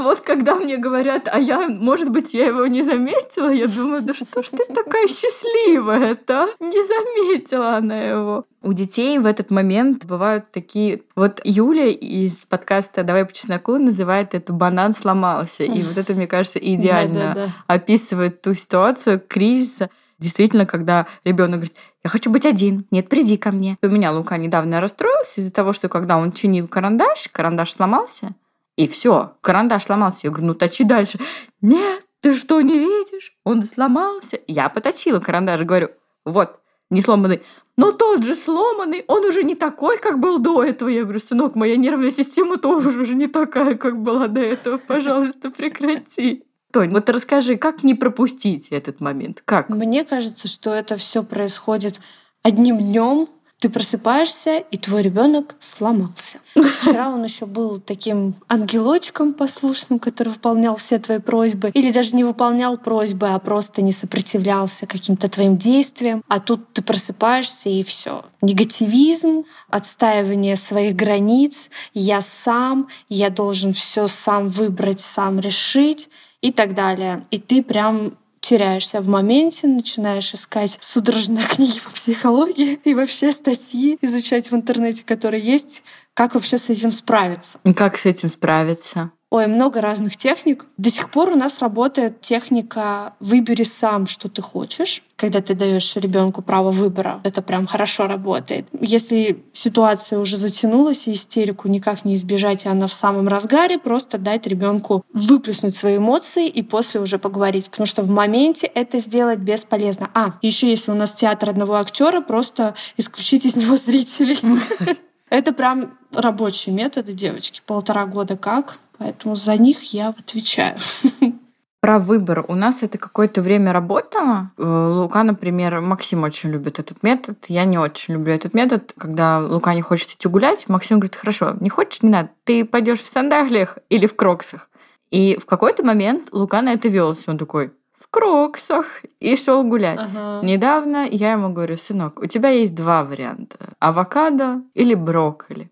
Вот 0.00 0.20
когда 0.20 0.54
мне 0.54 0.78
говорят, 0.78 1.28
а 1.30 1.38
я, 1.38 1.68
может 1.68 2.10
быть, 2.10 2.32
я 2.32 2.46
его 2.46 2.66
не 2.66 2.82
заметила, 2.82 3.50
я 3.50 3.66
думаю, 3.66 4.02
да 4.02 4.14
что 4.14 4.42
ж 4.42 4.46
ты 4.46 4.64
такая 4.72 5.06
счастливая-то? 5.08 6.48
Не 6.60 6.86
заметила 6.86 7.76
она 7.76 8.00
его. 8.00 8.44
У 8.62 8.72
детей 8.72 9.18
в 9.18 9.26
этот 9.26 9.50
момент 9.50 10.04
бывают 10.06 10.50
такие... 10.50 11.02
Вот 11.16 11.40
Юля 11.44 11.88
из 11.88 12.44
подкаста 12.46 13.04
«Давай 13.04 13.24
по 13.24 13.32
чесноку» 13.32 13.78
называет 13.78 14.34
это 14.34 14.52
«банан 14.52 14.94
сломался». 14.94 15.64
И 15.64 15.82
вот 15.82 15.96
это, 15.96 16.14
мне 16.14 16.26
кажется, 16.26 16.58
идеально 16.62 17.52
описывает 17.66 18.42
ту 18.42 18.54
ситуацию 18.54 19.20
кризиса. 19.20 19.90
Действительно, 20.18 20.66
когда 20.66 21.06
ребенок 21.24 21.60
говорит, 21.60 21.76
я 22.04 22.10
хочу 22.10 22.30
быть 22.30 22.44
один, 22.44 22.86
нет, 22.90 23.08
приди 23.08 23.38
ко 23.38 23.50
мне. 23.50 23.78
У 23.82 23.88
меня 23.88 24.12
Лука 24.12 24.36
недавно 24.36 24.80
расстроился 24.80 25.40
из-за 25.40 25.52
того, 25.52 25.72
что 25.72 25.88
когда 25.88 26.18
он 26.18 26.32
чинил 26.32 26.68
карандаш, 26.68 27.28
карандаш 27.32 27.72
сломался, 27.72 28.34
и 28.80 28.86
все, 28.86 29.34
карандаш 29.42 29.84
сломался. 29.84 30.20
Я 30.22 30.30
говорю, 30.30 30.46
ну 30.46 30.54
точи 30.54 30.84
дальше. 30.84 31.18
Нет, 31.60 32.02
ты 32.22 32.32
что, 32.32 32.62
не 32.62 32.78
видишь? 32.78 33.34
Он 33.44 33.62
сломался. 33.62 34.40
Я 34.46 34.70
поточила 34.70 35.20
карандаш, 35.20 35.60
говорю, 35.60 35.90
вот, 36.24 36.60
не 36.88 37.02
сломанный. 37.02 37.42
Но 37.76 37.92
тот 37.92 38.24
же 38.24 38.34
сломанный, 38.34 39.04
он 39.06 39.26
уже 39.26 39.42
не 39.42 39.54
такой, 39.54 39.98
как 39.98 40.18
был 40.18 40.38
до 40.38 40.64
этого. 40.64 40.88
Я 40.88 41.02
говорю, 41.02 41.20
сынок, 41.20 41.56
моя 41.56 41.76
нервная 41.76 42.10
система 42.10 42.56
тоже 42.56 42.88
уже 42.98 43.14
не 43.14 43.26
такая, 43.26 43.74
как 43.74 44.00
была 44.00 44.28
до 44.28 44.40
этого. 44.40 44.78
Пожалуйста, 44.78 45.50
прекрати. 45.50 46.44
Тонь, 46.72 46.90
вот 46.90 47.10
расскажи, 47.10 47.58
как 47.58 47.82
не 47.82 47.94
пропустить 47.94 48.68
этот 48.68 49.02
момент? 49.02 49.42
Как? 49.44 49.68
Мне 49.68 50.06
кажется, 50.06 50.48
что 50.48 50.72
это 50.72 50.96
все 50.96 51.22
происходит 51.22 52.00
одним 52.42 52.78
днем, 52.78 53.28
ты 53.60 53.68
просыпаешься, 53.68 54.58
и 54.58 54.78
твой 54.78 55.02
ребенок 55.02 55.54
сломался. 55.58 56.38
Вчера 56.80 57.10
он 57.10 57.22
еще 57.22 57.44
был 57.44 57.78
таким 57.78 58.34
ангелочком 58.48 59.34
послушным, 59.34 59.98
который 59.98 60.30
выполнял 60.30 60.76
все 60.76 60.98
твои 60.98 61.18
просьбы, 61.18 61.70
или 61.74 61.92
даже 61.92 62.16
не 62.16 62.24
выполнял 62.24 62.78
просьбы, 62.78 63.28
а 63.28 63.38
просто 63.38 63.82
не 63.82 63.92
сопротивлялся 63.92 64.86
каким-то 64.86 65.28
твоим 65.28 65.58
действиям. 65.58 66.24
А 66.28 66.40
тут 66.40 66.72
ты 66.72 66.82
просыпаешься, 66.82 67.68
и 67.68 67.82
все. 67.82 68.24
Негативизм, 68.40 69.44
отстаивание 69.68 70.56
своих 70.56 70.96
границ, 70.96 71.70
я 71.92 72.22
сам, 72.22 72.88
я 73.10 73.28
должен 73.28 73.74
все 73.74 74.06
сам 74.06 74.48
выбрать, 74.48 75.00
сам 75.00 75.38
решить 75.38 76.08
и 76.40 76.50
так 76.50 76.74
далее. 76.74 77.26
И 77.30 77.38
ты 77.38 77.62
прям 77.62 78.16
теряешься 78.40 79.00
в 79.00 79.08
моменте, 79.08 79.66
начинаешь 79.66 80.34
искать 80.34 80.78
судорожные 80.80 81.46
книги 81.50 81.80
по 81.80 81.90
психологии 81.90 82.80
и 82.84 82.94
вообще 82.94 83.32
статьи 83.32 83.98
изучать 84.00 84.50
в 84.50 84.54
интернете, 84.54 85.04
которые 85.04 85.42
есть, 85.42 85.82
как 86.14 86.34
вообще 86.34 86.58
с 86.58 86.70
этим 86.70 86.90
справиться. 86.92 87.58
И 87.64 87.72
как 87.72 87.98
с 87.98 88.06
этим 88.06 88.28
справиться? 88.28 89.12
Ой, 89.30 89.46
много 89.46 89.80
разных 89.80 90.16
техник. 90.16 90.66
До 90.76 90.90
сих 90.90 91.08
пор 91.08 91.30
у 91.30 91.36
нас 91.36 91.60
работает 91.60 92.20
техника 92.20 93.14
«выбери 93.20 93.62
сам, 93.62 94.08
что 94.08 94.28
ты 94.28 94.42
хочешь», 94.42 95.04
когда 95.14 95.40
ты 95.40 95.54
даешь 95.54 95.94
ребенку 95.94 96.42
право 96.42 96.72
выбора. 96.72 97.20
Это 97.22 97.40
прям 97.40 97.68
хорошо 97.68 98.08
работает. 98.08 98.66
Если 98.80 99.44
ситуация 99.52 100.18
уже 100.18 100.36
затянулась, 100.36 101.06
и 101.06 101.12
истерику 101.12 101.68
никак 101.68 102.04
не 102.04 102.16
избежать, 102.16 102.64
и 102.64 102.68
она 102.68 102.88
в 102.88 102.92
самом 102.92 103.28
разгаре, 103.28 103.78
просто 103.78 104.18
дать 104.18 104.48
ребенку 104.48 105.04
выплеснуть 105.12 105.76
свои 105.76 105.98
эмоции 105.98 106.48
и 106.48 106.62
после 106.62 107.00
уже 107.00 107.20
поговорить. 107.20 107.70
Потому 107.70 107.86
что 107.86 108.02
в 108.02 108.10
моменте 108.10 108.66
это 108.66 108.98
сделать 108.98 109.38
бесполезно. 109.38 110.10
А, 110.12 110.32
еще 110.42 110.68
если 110.68 110.90
у 110.90 110.96
нас 110.96 111.14
театр 111.14 111.50
одного 111.50 111.76
актера, 111.76 112.20
просто 112.20 112.74
исключить 112.96 113.44
из 113.44 113.54
него 113.54 113.76
зрителей. 113.76 114.40
Это 115.30 115.52
прям 115.52 115.96
рабочие 116.12 116.74
методы, 116.74 117.12
девочки. 117.12 117.60
Полтора 117.64 118.04
года 118.06 118.36
как. 118.36 118.76
Поэтому 119.00 119.34
за 119.34 119.56
них 119.56 119.94
я 119.94 120.10
отвечаю. 120.10 120.76
Про 121.80 121.98
выбор. 121.98 122.44
У 122.48 122.54
нас 122.54 122.82
это 122.82 122.98
какое-то 122.98 123.40
время 123.40 123.72
работало. 123.72 124.52
Э, 124.58 124.88
Лука, 124.92 125.22
например, 125.22 125.80
Максим 125.80 126.22
очень 126.22 126.50
любит 126.50 126.78
этот 126.78 127.02
метод. 127.02 127.38
Я 127.48 127.64
не 127.64 127.78
очень 127.78 128.14
люблю 128.14 128.34
этот 128.34 128.52
метод. 128.52 128.92
Когда 128.98 129.38
Лука 129.38 129.72
не 129.72 129.80
хочет 129.80 130.10
идти 130.10 130.28
гулять, 130.28 130.68
Максим 130.68 130.98
говорит, 130.98 131.16
хорошо, 131.16 131.56
не 131.60 131.70
хочешь, 131.70 132.02
не 132.02 132.10
надо. 132.10 132.28
Ты 132.44 132.66
пойдешь 132.66 133.00
в 133.00 133.06
сандалиях 133.06 133.78
или 133.88 134.04
в 134.04 134.14
кроксах. 134.14 134.68
И 135.10 135.38
в 135.38 135.46
какой-то 135.46 135.82
момент 135.82 136.28
Лука 136.32 136.60
на 136.60 136.74
это 136.74 136.88
велся. 136.88 137.30
Он 137.30 137.38
такой, 137.38 137.72
в 137.98 138.06
кроксах. 138.10 138.84
И 139.18 139.34
шел 139.34 139.64
гулять. 139.64 139.98
Ага. 139.98 140.46
Недавно 140.46 141.08
я 141.10 141.32
ему 141.32 141.54
говорю, 141.54 141.78
сынок, 141.78 142.20
у 142.20 142.26
тебя 142.26 142.50
есть 142.50 142.74
два 142.74 143.02
варианта. 143.04 143.56
Авокадо 143.78 144.60
или 144.74 144.92
брокколи. 144.92 145.70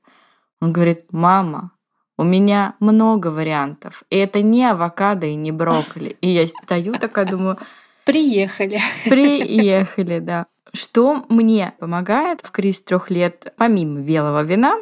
Он 0.62 0.72
говорит, 0.72 1.12
мама, 1.12 1.72
у 2.18 2.24
меня 2.24 2.74
много 2.80 3.28
вариантов. 3.28 4.02
И 4.10 4.16
это 4.16 4.42
не 4.42 4.64
авокадо 4.64 5.26
и 5.26 5.36
не 5.36 5.52
брокколи. 5.52 6.16
И 6.20 6.28
я 6.28 6.46
стою 6.48 6.94
такая, 6.94 7.26
думаю... 7.26 7.56
Приехали. 8.04 8.80
Приехали, 9.04 10.18
да. 10.18 10.46
Что 10.74 11.24
мне 11.28 11.72
помогает 11.78 12.40
в 12.42 12.50
кризис 12.50 12.82
трех 12.82 13.10
лет, 13.10 13.54
помимо 13.56 14.00
белого 14.00 14.42
вина, 14.42 14.78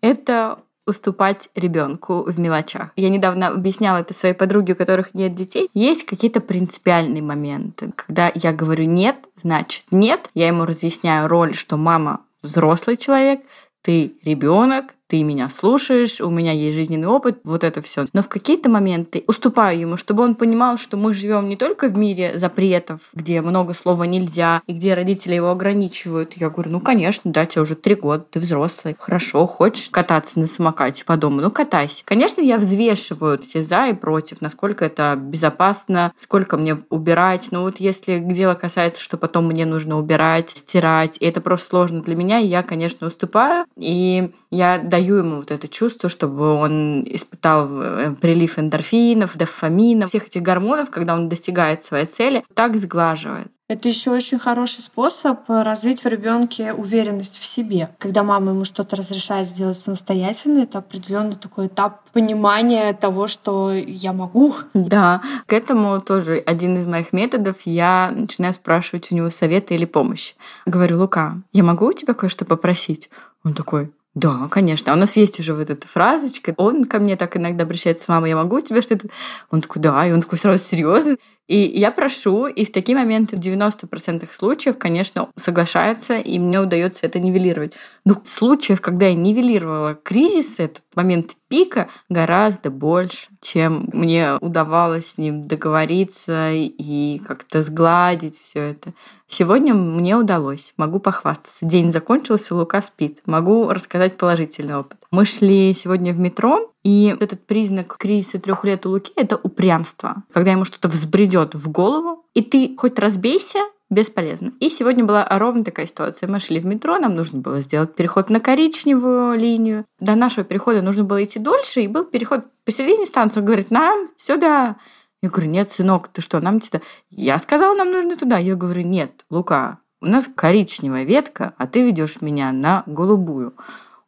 это 0.00 0.58
уступать 0.86 1.48
ребенку 1.54 2.24
в 2.26 2.38
мелочах. 2.38 2.90
Я 2.96 3.08
недавно 3.08 3.48
объясняла 3.48 3.98
это 3.98 4.14
своей 4.14 4.34
подруге, 4.34 4.72
у 4.72 4.76
которых 4.76 5.14
нет 5.14 5.34
детей. 5.34 5.68
Есть 5.74 6.04
какие-то 6.06 6.40
принципиальные 6.40 7.22
моменты. 7.22 7.92
Когда 7.94 8.30
я 8.34 8.52
говорю 8.52 8.84
нет, 8.84 9.16
значит 9.36 9.86
нет. 9.90 10.28
Я 10.34 10.48
ему 10.48 10.64
разъясняю 10.64 11.28
роль, 11.28 11.54
что 11.54 11.76
мама 11.76 12.20
взрослый 12.42 12.96
человек, 12.96 13.40
ты 13.82 14.14
ребенок, 14.24 14.94
ты 15.12 15.24
меня 15.24 15.50
слушаешь, 15.50 16.22
у 16.22 16.30
меня 16.30 16.52
есть 16.52 16.74
жизненный 16.74 17.06
опыт, 17.06 17.40
вот 17.44 17.64
это 17.64 17.82
все. 17.82 18.06
Но 18.14 18.22
в 18.22 18.28
какие-то 18.28 18.70
моменты 18.70 19.24
уступаю 19.26 19.78
ему, 19.78 19.98
чтобы 19.98 20.22
он 20.22 20.34
понимал, 20.34 20.78
что 20.78 20.96
мы 20.96 21.12
живем 21.12 21.50
не 21.50 21.56
только 21.58 21.88
в 21.88 21.98
мире 21.98 22.38
запретов, 22.38 23.00
где 23.12 23.42
много 23.42 23.74
слова 23.74 24.04
нельзя, 24.04 24.62
и 24.66 24.72
где 24.72 24.94
родители 24.94 25.34
его 25.34 25.50
ограничивают. 25.50 26.32
Я 26.38 26.48
говорю, 26.48 26.70
ну, 26.70 26.80
конечно, 26.80 27.30
да, 27.30 27.44
тебе 27.44 27.60
уже 27.60 27.74
три 27.74 27.94
года, 27.94 28.24
ты 28.30 28.40
взрослый. 28.40 28.96
Хорошо, 28.98 29.44
хочешь 29.46 29.90
кататься 29.90 30.40
на 30.40 30.46
самокате 30.46 31.04
по 31.04 31.18
дому? 31.18 31.42
Ну, 31.42 31.50
катайся. 31.50 32.02
Конечно, 32.06 32.40
я 32.40 32.56
взвешиваю 32.56 33.38
все 33.38 33.62
за 33.62 33.88
и 33.88 33.92
против, 33.92 34.40
насколько 34.40 34.86
это 34.86 35.14
безопасно, 35.14 36.14
сколько 36.16 36.56
мне 36.56 36.78
убирать. 36.88 37.48
Но 37.50 37.64
вот 37.64 37.80
если 37.80 38.18
дело 38.18 38.54
касается, 38.54 39.02
что 39.02 39.18
потом 39.18 39.48
мне 39.48 39.66
нужно 39.66 39.98
убирать, 39.98 40.48
стирать, 40.56 41.18
и 41.20 41.26
это 41.26 41.42
просто 41.42 41.68
сложно 41.68 42.00
для 42.00 42.16
меня, 42.16 42.38
я, 42.38 42.62
конечно, 42.62 43.08
уступаю. 43.08 43.66
И 43.76 44.30
я 44.52 44.78
даю 44.78 45.16
ему 45.16 45.36
вот 45.36 45.50
это 45.50 45.66
чувство, 45.66 46.10
чтобы 46.10 46.52
он 46.52 47.04
испытал 47.06 47.68
э, 47.72 48.14
прилив 48.20 48.58
эндорфинов, 48.58 49.38
дофаминов, 49.38 50.10
всех 50.10 50.26
этих 50.26 50.42
гормонов, 50.42 50.90
когда 50.90 51.14
он 51.14 51.30
достигает 51.30 51.82
своей 51.82 52.04
цели, 52.04 52.44
так 52.54 52.76
сглаживает. 52.76 53.50
Это 53.68 53.88
еще 53.88 54.10
очень 54.10 54.38
хороший 54.38 54.82
способ 54.82 55.38
развить 55.48 56.04
в 56.04 56.06
ребенке 56.06 56.74
уверенность 56.74 57.38
в 57.38 57.44
себе. 57.46 57.88
Когда 57.98 58.22
мама 58.22 58.52
ему 58.52 58.64
что-то 58.66 58.96
разрешает 58.96 59.48
сделать 59.48 59.78
самостоятельно, 59.78 60.64
это 60.64 60.78
определенный 60.78 61.36
такой 61.36 61.68
этап 61.68 62.02
понимания 62.12 62.92
того, 62.92 63.28
что 63.28 63.72
я 63.72 64.12
могу. 64.12 64.54
Да, 64.74 65.22
к 65.46 65.54
этому 65.54 66.02
тоже 66.02 66.36
один 66.44 66.76
из 66.76 66.86
моих 66.86 67.14
методов. 67.14 67.56
Я 67.64 68.12
начинаю 68.14 68.52
спрашивать 68.52 69.10
у 69.10 69.14
него 69.14 69.30
советы 69.30 69.74
или 69.74 69.86
помощь. 69.86 70.34
Говорю, 70.66 70.98
Лука, 70.98 71.40
я 71.54 71.62
могу 71.62 71.86
у 71.86 71.92
тебя 71.92 72.12
кое-что 72.12 72.44
попросить? 72.44 73.08
Он 73.44 73.54
такой, 73.54 73.90
да, 74.14 74.46
конечно. 74.50 74.92
А 74.92 74.96
у 74.96 74.98
нас 74.98 75.16
есть 75.16 75.40
уже 75.40 75.54
вот 75.54 75.70
эта 75.70 75.86
фразочка. 75.86 76.52
Он 76.58 76.84
ко 76.84 76.98
мне 76.98 77.16
так 77.16 77.36
иногда 77.36 77.64
обращается, 77.64 78.04
мама, 78.08 78.28
я 78.28 78.36
могу 78.36 78.60
тебе 78.60 78.82
что-то... 78.82 79.08
Он 79.50 79.62
такой, 79.62 79.80
да, 79.80 80.06
и 80.06 80.12
он 80.12 80.20
такой 80.20 80.38
сразу 80.38 80.62
серьезный. 80.62 81.18
И 81.48 81.58
я 81.58 81.90
прошу, 81.90 82.46
и 82.46 82.64
в 82.64 82.72
такие 82.72 82.96
моменты 82.96 83.36
в 83.36 83.40
90% 83.40 84.28
случаев, 84.32 84.78
конечно, 84.78 85.28
соглашается, 85.36 86.14
и 86.14 86.38
мне 86.38 86.60
удается 86.60 87.04
это 87.06 87.18
нивелировать. 87.18 87.74
Но 88.04 88.14
случаев, 88.24 88.80
когда 88.80 89.06
я 89.06 89.14
нивелировала 89.14 89.94
кризис, 89.94 90.58
этот 90.58 90.84
момент 90.94 91.32
пика, 91.48 91.88
гораздо 92.08 92.70
больше, 92.70 93.26
чем 93.40 93.88
мне 93.92 94.36
удавалось 94.40 95.08
с 95.08 95.18
ним 95.18 95.42
договориться 95.42 96.50
и 96.52 97.20
как-то 97.26 97.60
сгладить 97.60 98.36
все 98.36 98.60
это. 98.60 98.94
Сегодня 99.26 99.74
мне 99.74 100.14
удалось, 100.16 100.74
могу 100.76 100.98
похвастаться. 100.98 101.64
День 101.64 101.90
закончился, 101.90 102.54
Лука 102.54 102.82
спит. 102.82 103.20
Могу 103.26 103.68
рассказать 103.70 104.16
положительный 104.16 104.76
опыт. 104.76 104.98
Мы 105.10 105.24
шли 105.24 105.74
сегодня 105.74 106.12
в 106.12 106.18
метро, 106.18 106.70
и 106.82 107.16
этот 107.20 107.46
признак 107.46 107.96
кризиса 107.96 108.38
трех 108.40 108.64
лет 108.64 108.86
у 108.86 108.90
Луки— 108.90 109.12
это 109.16 109.36
упрямство. 109.36 110.24
Когда 110.32 110.50
ему 110.52 110.64
что-то 110.64 110.88
взбредет 110.88 111.54
в 111.54 111.70
голову, 111.70 112.24
и 112.34 112.42
ты 112.42 112.74
хоть 112.76 112.98
разбейся, 112.98 113.60
бесполезно. 113.88 114.52
И 114.58 114.68
сегодня 114.68 115.04
была 115.04 115.26
ровно 115.30 115.62
такая 115.64 115.86
ситуация. 115.86 116.28
Мы 116.28 116.40
шли 116.40 116.60
в 116.60 116.66
метро, 116.66 116.98
нам 116.98 117.14
нужно 117.14 117.40
было 117.40 117.60
сделать 117.60 117.94
переход 117.94 118.30
на 118.30 118.40
коричневую 118.40 119.38
линию. 119.38 119.84
До 120.00 120.14
нашего 120.14 120.44
перехода 120.44 120.82
нужно 120.82 121.04
было 121.04 121.22
идти 121.22 121.38
дольше, 121.38 121.82
и 121.82 121.88
был 121.88 122.04
переход 122.04 122.46
посередине 122.64 123.06
станции. 123.06 123.40
Он 123.40 123.46
говорит, 123.46 123.70
нам 123.70 124.08
сюда. 124.16 124.76
Я 125.22 125.28
говорю, 125.28 125.50
нет, 125.50 125.70
сынок, 125.70 126.08
ты 126.08 126.20
что, 126.20 126.40
нам 126.40 126.60
сюда? 126.60 126.80
Я 127.10 127.38
сказала, 127.38 127.76
нам 127.76 127.92
нужно 127.92 128.16
туда. 128.16 128.38
Я 128.38 128.56
говорю, 128.56 128.82
нет, 128.82 129.24
Лука, 129.30 129.78
у 130.00 130.06
нас 130.06 130.24
коричневая 130.34 131.04
ветка, 131.04 131.54
а 131.58 131.66
ты 131.68 131.84
ведешь 131.84 132.22
меня 132.22 132.50
на 132.50 132.82
голубую. 132.86 133.54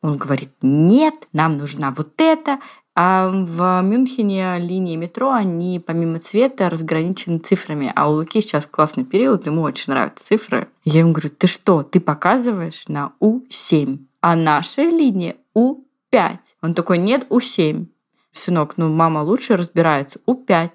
Он 0.05 0.19
говорит, 0.19 0.51
нет, 0.61 1.15
нам 1.33 1.57
нужна 1.57 1.91
вот 1.91 2.13
эта. 2.19 2.59
А 2.95 3.27
в 3.27 3.81
Мюнхене 3.81 4.59
линии 4.59 4.97
метро, 4.97 5.33
они 5.33 5.81
помимо 5.81 6.21
цвета 6.21 6.69
разграничены 6.69 7.39
цифрами. 7.39 7.91
А 7.97 8.11
у 8.11 8.17
Луки 8.17 8.43
сейчас 8.43 8.67
классный 8.67 9.07
период, 9.07 9.47
ему 9.47 9.63
очень 9.63 9.95
нравятся 9.95 10.27
цифры. 10.27 10.69
Я 10.85 11.01
ему 11.01 11.13
говорю, 11.13 11.31
ты 11.31 11.47
что, 11.47 11.83
ты 11.83 12.01
показываешь 12.01 12.85
на 12.87 13.13
У7, 13.19 13.99
а 14.21 14.37
наша 14.37 14.83
линия 14.83 15.37
У5. 15.57 16.37
Он 16.61 16.75
такой, 16.75 16.99
нет, 16.99 17.27
У7. 17.31 17.87
Сынок, 18.35 18.77
ну 18.77 18.93
мама 18.93 19.21
лучше 19.21 19.57
разбирается. 19.57 20.21
У5. 20.27 20.71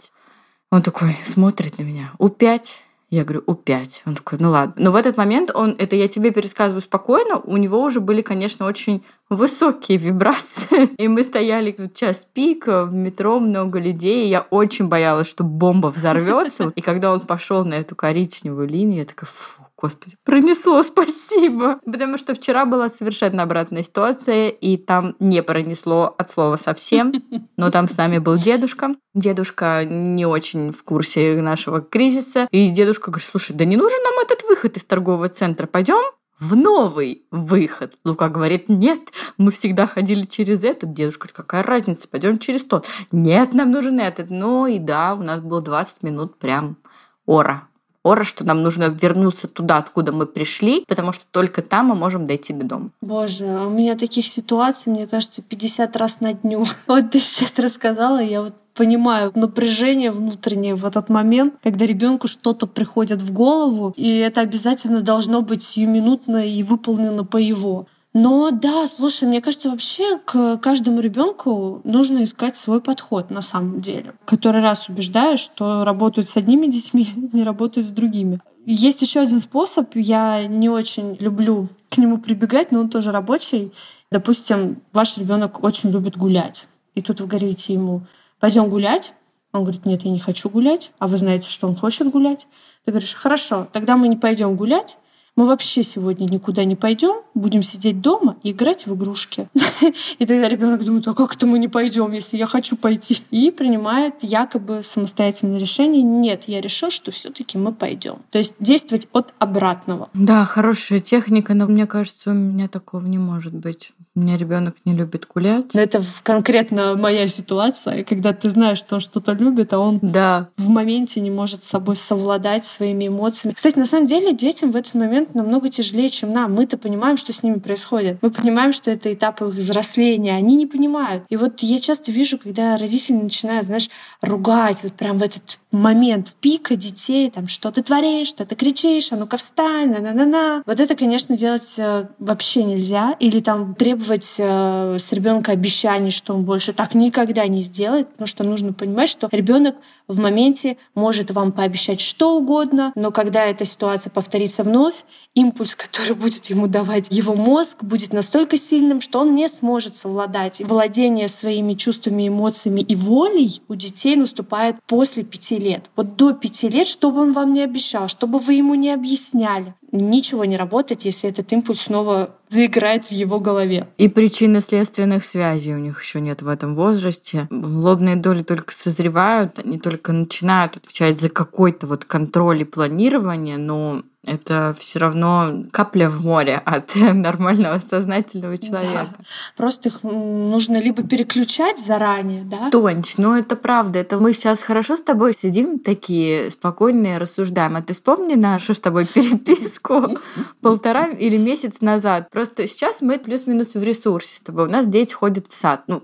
Он 0.71 0.81
такой 0.81 1.15
смотрит 1.23 1.77
на 1.77 1.83
меня. 1.83 2.09
У5. 2.17 2.63
Я 3.09 3.23
говорю, 3.23 3.43
У5. 3.47 4.01
Он 4.05 4.15
такой, 4.15 4.37
ну 4.39 4.51
ладно. 4.51 4.75
Но 4.77 4.91
в 4.91 4.95
этот 4.95 5.17
момент 5.17 5.49
он, 5.53 5.75
это 5.79 5.95
я 5.95 6.07
тебе 6.07 6.31
пересказываю 6.31 6.81
спокойно, 6.81 7.37
у 7.39 7.57
него 7.57 7.81
уже 7.81 7.99
были, 7.99 8.21
конечно, 8.21 8.67
очень 8.67 9.03
высокие 9.29 9.97
вибрации. 9.97 10.93
И 10.97 11.07
мы 11.07 11.23
стояли 11.23 11.75
в 11.75 11.93
час 11.93 12.29
пик, 12.31 12.67
в 12.67 12.93
метро 12.93 13.39
много 13.39 13.79
людей. 13.79 14.25
И 14.25 14.29
я 14.29 14.41
очень 14.41 14.87
боялась, 14.87 15.27
что 15.27 15.43
бомба 15.43 15.87
взорвется. 15.87 16.71
И 16.75 16.81
когда 16.81 17.11
он 17.11 17.21
пошел 17.21 17.65
на 17.65 17.75
эту 17.75 17.95
коричневую 17.95 18.67
линию, 18.67 18.99
я 18.99 19.05
такая, 19.05 19.29
фу, 19.29 19.63
Господи, 19.81 20.17
пронесло, 20.25 20.83
спасибо. 20.83 21.79
Потому 21.85 22.17
что 22.17 22.33
вчера 22.33 22.65
была 22.65 22.89
совершенно 22.89 23.43
обратная 23.43 23.83
ситуация, 23.83 24.49
и 24.49 24.75
там 24.75 25.15
не 25.19 25.41
пронесло 25.41 26.13
от 26.17 26.29
слова 26.29 26.57
совсем. 26.57 27.13
Но 27.55 27.71
там 27.71 27.87
с 27.87 27.95
нами 27.95 28.17
был 28.17 28.35
дедушка. 28.35 28.95
Дедушка 29.13 29.85
не 29.85 30.25
очень 30.25 30.71
в 30.71 30.83
курсе 30.83 31.41
нашего 31.41 31.81
кризиса. 31.81 32.47
И 32.51 32.69
дедушка 32.69 33.11
говорит, 33.11 33.29
слушай, 33.29 33.55
да 33.55 33.63
не 33.63 33.77
нужен 33.77 33.97
нам 34.03 34.23
этот 34.23 34.43
выход 34.43 34.75
из 34.75 34.83
торгового 34.83 35.29
центра. 35.29 35.65
Пойдем 35.65 36.01
в 36.39 36.55
новый 36.55 37.23
выход. 37.31 37.93
Лука 38.03 38.29
говорит, 38.29 38.67
нет, 38.67 38.99
мы 39.37 39.51
всегда 39.51 39.87
ходили 39.87 40.25
через 40.25 40.63
этот. 40.63 40.93
Дедушка 40.93 41.27
говорит, 41.27 41.37
какая 41.37 41.63
разница, 41.63 42.07
пойдем 42.09 42.37
через 42.37 42.65
тот. 42.65 42.85
Нет, 43.13 43.53
нам 43.53 43.71
нужен 43.71 43.99
этот. 43.99 44.29
Ну 44.29 44.67
и 44.67 44.77
да, 44.77 45.15
у 45.15 45.23
нас 45.23 45.39
было 45.39 45.61
20 45.61 46.03
минут 46.03 46.37
прям 46.37 46.77
ора 47.25 47.68
ора, 48.09 48.23
что 48.23 48.43
нам 48.43 48.63
нужно 48.63 48.85
вернуться 48.85 49.47
туда, 49.47 49.77
откуда 49.77 50.11
мы 50.11 50.25
пришли, 50.25 50.83
потому 50.87 51.11
что 51.11 51.25
только 51.31 51.61
там 51.61 51.87
мы 51.87 51.95
можем 51.95 52.25
дойти 52.25 52.53
до 52.53 52.65
дома. 52.65 52.89
Боже, 53.01 53.45
а 53.45 53.67
у 53.67 53.69
меня 53.69 53.95
таких 53.95 54.25
ситуаций, 54.25 54.91
мне 54.91 55.07
кажется, 55.07 55.41
50 55.41 55.95
раз 55.95 56.21
на 56.21 56.33
дню. 56.33 56.65
Вот 56.87 57.11
ты 57.11 57.19
сейчас 57.19 57.57
рассказала, 57.59 58.19
я 58.19 58.41
вот 58.41 58.53
понимаю 58.73 59.31
напряжение 59.35 60.09
внутреннее 60.09 60.73
в 60.73 60.85
этот 60.85 61.09
момент, 61.09 61.55
когда 61.61 61.85
ребенку 61.85 62.27
что-то 62.27 62.65
приходит 62.65 63.21
в 63.21 63.33
голову, 63.33 63.93
и 63.97 64.17
это 64.17 64.41
обязательно 64.41 65.01
должно 65.01 65.41
быть 65.41 65.61
сиюминутно 65.61 66.47
и 66.47 66.63
выполнено 66.63 67.25
по 67.25 67.37
его. 67.37 67.87
Но 68.13 68.49
да, 68.51 68.87
слушай, 68.87 69.27
мне 69.27 69.39
кажется, 69.39 69.69
вообще 69.69 70.17
к 70.17 70.57
каждому 70.57 70.99
ребенку 70.99 71.81
нужно 71.83 72.23
искать 72.23 72.55
свой 72.55 72.81
подход 72.81 73.29
на 73.29 73.41
самом 73.41 73.81
деле. 73.81 74.15
Который 74.25 74.61
раз 74.61 74.89
убеждаю, 74.89 75.37
что 75.37 75.83
работают 75.83 76.27
с 76.27 76.35
одними 76.35 76.67
детьми, 76.67 77.07
не 77.33 77.43
работают 77.43 77.85
с 77.85 77.91
другими. 77.91 78.39
Есть 78.65 79.01
еще 79.01 79.19
один 79.19 79.39
способ, 79.39 79.95
я 79.95 80.45
не 80.47 80.69
очень 80.69 81.17
люблю 81.19 81.67
к 81.89 81.97
нему 81.97 82.17
прибегать, 82.17 82.71
но 82.71 82.79
он 82.79 82.89
тоже 82.89 83.11
рабочий. 83.11 83.71
Допустим, 84.11 84.81
ваш 84.91 85.17
ребенок 85.17 85.63
очень 85.63 85.91
любит 85.91 86.17
гулять. 86.17 86.67
И 86.95 87.01
тут 87.01 87.21
вы 87.21 87.27
говорите 87.27 87.73
ему, 87.73 88.01
пойдем 88.39 88.69
гулять. 88.69 89.13
Он 89.51 89.63
говорит, 89.63 89.85
нет, 89.85 90.03
я 90.03 90.11
не 90.11 90.19
хочу 90.19 90.49
гулять. 90.49 90.91
А 90.99 91.07
вы 91.07 91.17
знаете, 91.17 91.47
что 91.47 91.67
он 91.67 91.75
хочет 91.75 92.09
гулять. 92.09 92.47
Ты 92.85 92.91
говоришь, 92.91 93.15
хорошо, 93.15 93.67
тогда 93.71 93.97
мы 93.97 94.07
не 94.07 94.17
пойдем 94.17 94.55
гулять, 94.55 94.97
мы 95.39 95.45
вообще 95.45 95.83
сегодня 95.83 96.25
никуда 96.25 96.65
не 96.65 96.75
пойдем, 96.75 97.21
будем 97.33 97.63
сидеть 97.63 98.01
дома 98.01 98.35
и 98.43 98.51
играть 98.51 98.85
в 98.85 98.93
игрушки. 98.93 99.47
И 100.19 100.25
тогда 100.25 100.49
ребенок 100.49 100.83
думает, 100.83 101.07
а 101.07 101.13
как 101.13 101.33
это 101.33 101.45
мы 101.45 101.59
не 101.59 101.69
пойдем, 101.69 102.11
если 102.11 102.35
я 102.35 102.45
хочу 102.45 102.75
пойти? 102.75 103.19
И 103.31 103.49
принимает 103.49 104.15
якобы 104.21 104.83
самостоятельное 104.83 105.57
решение. 105.57 106.01
Нет, 106.01 106.43
я 106.47 106.59
решил, 106.59 106.89
что 106.89 107.11
все-таки 107.11 107.57
мы 107.57 107.71
пойдем. 107.71 108.17
То 108.31 108.37
есть 108.37 108.55
действовать 108.59 109.07
от 109.13 109.33
обратного. 109.39 110.09
Да, 110.13 110.43
хорошая 110.43 110.99
техника, 110.99 111.53
но 111.53 111.67
мне 111.67 111.87
кажется, 111.87 112.31
у 112.31 112.33
меня 112.33 112.67
такого 112.67 113.05
не 113.05 113.17
может 113.17 113.53
быть. 113.53 113.93
У 114.19 114.21
меня 114.21 114.35
ребенок 114.35 114.75
не 114.83 114.93
любит 114.93 115.25
гулять. 115.33 115.73
Но 115.73 115.79
это 115.79 116.01
конкретно 116.23 116.97
моя 116.97 117.29
ситуация, 117.29 118.03
когда 118.03 118.33
ты 118.33 118.49
знаешь, 118.49 118.77
что 118.77 118.95
он 118.95 118.99
что-то 118.99 119.31
любит, 119.31 119.71
а 119.71 119.79
он 119.79 119.99
да. 120.01 120.49
в 120.57 120.67
моменте 120.67 121.21
не 121.21 121.31
может 121.31 121.63
с 121.63 121.67
собой 121.67 121.95
совладать 121.95 122.65
своими 122.65 123.07
эмоциями. 123.07 123.53
Кстати, 123.53 123.79
на 123.79 123.85
самом 123.85 124.07
деле 124.07 124.33
детям 124.33 124.71
в 124.71 124.75
этот 124.75 124.95
момент 124.95 125.35
намного 125.35 125.69
тяжелее, 125.69 126.09
чем 126.09 126.33
нам. 126.33 126.53
Мы-то 126.53 126.77
понимаем, 126.77 127.15
что 127.15 127.31
с 127.31 127.43
ними 127.43 127.59
происходит. 127.59 128.17
Мы 128.21 128.29
понимаем, 128.29 128.73
что 128.73 128.91
это 128.91 129.13
этап 129.13 129.41
их 129.41 129.53
взросления. 129.53 130.35
Они 130.35 130.55
не 130.55 130.67
понимают. 130.67 131.23
И 131.29 131.37
вот 131.37 131.61
я 131.61 131.79
часто 131.79 132.11
вижу, 132.11 132.37
когда 132.37 132.77
родители 132.77 133.15
начинают, 133.15 133.67
знаешь, 133.67 133.89
ругать 134.21 134.83
вот 134.83 134.93
прям 134.95 135.17
в 135.17 135.23
этот 135.23 135.59
момент 135.71 136.35
пика 136.41 136.75
детей, 136.75 137.29
там, 137.29 137.47
что 137.47 137.71
ты 137.71 137.83
творишь, 137.83 138.27
что 138.27 138.43
ты 138.43 138.55
кричишь, 138.55 139.13
а 139.13 139.15
ну-ка 139.15 139.37
встань, 139.37 139.91
на-на-на-на. 139.91 140.63
Вот 140.65 140.79
это, 140.81 140.95
конечно, 140.95 141.37
делать 141.37 141.75
э, 141.77 142.07
вообще 142.19 142.63
нельзя. 142.63 143.15
Или 143.21 143.39
там 143.39 143.75
требовать 143.75 144.08
требовать 144.09 144.35
э, 144.39 144.97
с 144.99 145.11
ребенка 145.13 145.51
обещаний, 145.51 146.11
что 146.11 146.33
он 146.33 146.43
больше 146.43 146.73
так 146.73 146.95
никогда 146.95 147.47
не 147.47 147.61
сделает, 147.61 148.09
потому 148.09 148.27
что 148.27 148.43
нужно 148.43 148.73
понимать, 148.73 149.09
что 149.09 149.29
ребенок 149.31 149.75
в 150.07 150.19
моменте 150.19 150.77
может 150.95 151.31
вам 151.31 151.51
пообещать 151.51 152.01
что 152.01 152.37
угодно, 152.37 152.91
но 152.95 153.11
когда 153.11 153.45
эта 153.45 153.65
ситуация 153.65 154.09
повторится 154.09 154.63
вновь, 154.63 155.05
импульс, 155.35 155.75
который 155.75 156.15
будет 156.15 156.45
ему 156.47 156.67
давать 156.67 157.07
его 157.11 157.35
мозг, 157.35 157.83
будет 157.83 158.13
настолько 158.13 158.57
сильным, 158.57 159.01
что 159.01 159.19
он 159.19 159.35
не 159.35 159.47
сможет 159.47 159.95
совладать. 159.95 160.61
Владение 160.61 161.27
своими 161.27 161.73
чувствами, 161.73 162.27
эмоциями 162.27 162.81
и 162.81 162.95
волей 162.95 163.61
у 163.67 163.75
детей 163.75 164.15
наступает 164.15 164.77
после 164.87 165.23
пяти 165.23 165.57
лет. 165.57 165.89
Вот 165.95 166.15
до 166.15 166.33
пяти 166.33 166.69
лет, 166.69 166.87
что 166.87 167.11
бы 167.11 167.21
он 167.21 167.33
вам 167.33 167.53
не 167.53 167.61
обещал, 167.63 168.07
чтобы 168.07 168.39
вы 168.39 168.53
ему 168.53 168.73
не 168.75 168.91
объясняли, 168.91 169.75
ничего 169.91 170.45
не 170.45 170.57
работает, 170.57 171.01
если 171.01 171.29
этот 171.29 171.51
импульс 171.51 171.81
снова 171.81 172.35
заиграет 172.47 173.05
в 173.05 173.11
его 173.11 173.39
голове. 173.39 173.87
И 173.97 174.07
причинно-следственных 174.07 175.25
связей 175.25 175.73
у 175.73 175.77
них 175.77 176.01
еще 176.01 176.21
нет 176.21 176.41
в 176.41 176.47
этом 176.47 176.75
возрасте. 176.75 177.47
Лобные 177.51 178.15
доли 178.15 178.43
только 178.43 178.73
созревают, 178.73 179.59
они 179.59 179.79
только 179.79 180.11
начинают 180.13 180.77
отвечать 180.77 181.19
за 181.19 181.29
какой-то 181.29 181.87
вот 181.87 182.05
контроль 182.05 182.61
и 182.61 182.65
планирование, 182.65 183.57
но 183.57 184.03
это 184.25 184.75
все 184.77 184.99
равно 184.99 185.63
капля 185.71 186.09
в 186.09 186.25
море 186.25 186.61
от 186.65 186.93
нормального 186.95 187.79
сознательного 187.79 188.57
человека. 188.57 189.07
Да. 189.17 189.25
Просто 189.55 189.89
их 189.89 190.03
нужно 190.03 190.79
либо 190.79 191.03
переключать 191.03 191.79
заранее, 191.79 192.43
да? 192.43 192.69
Тонч, 192.69 193.15
ну 193.17 193.33
это 193.33 193.55
правда. 193.55 193.99
Это 193.99 194.17
мы 194.17 194.33
сейчас 194.33 194.61
хорошо 194.61 194.97
с 194.97 195.01
тобой 195.01 195.33
сидим 195.33 195.79
такие 195.79 196.51
спокойные, 196.51 197.17
рассуждаем. 197.17 197.77
А 197.77 197.81
ты 197.81 197.93
вспомни 197.93 198.35
нашу 198.35 198.73
с 198.73 198.81
тобой 198.81 199.05
переписку 199.13 200.17
полтора 200.61 201.07
или 201.07 201.37
месяц 201.37 201.79
назад. 201.79 202.29
Просто 202.29 202.67
сейчас 202.67 203.01
мы 203.01 203.19
плюс-минус 203.19 203.75
в 203.75 203.83
ресурсе 203.83 204.37
с 204.37 204.41
тобой. 204.41 204.65
У 204.65 204.69
нас 204.69 204.85
дети 204.85 205.13
ходят 205.13 205.47
в 205.47 205.55
сад. 205.55 205.83
Ну, 205.87 206.03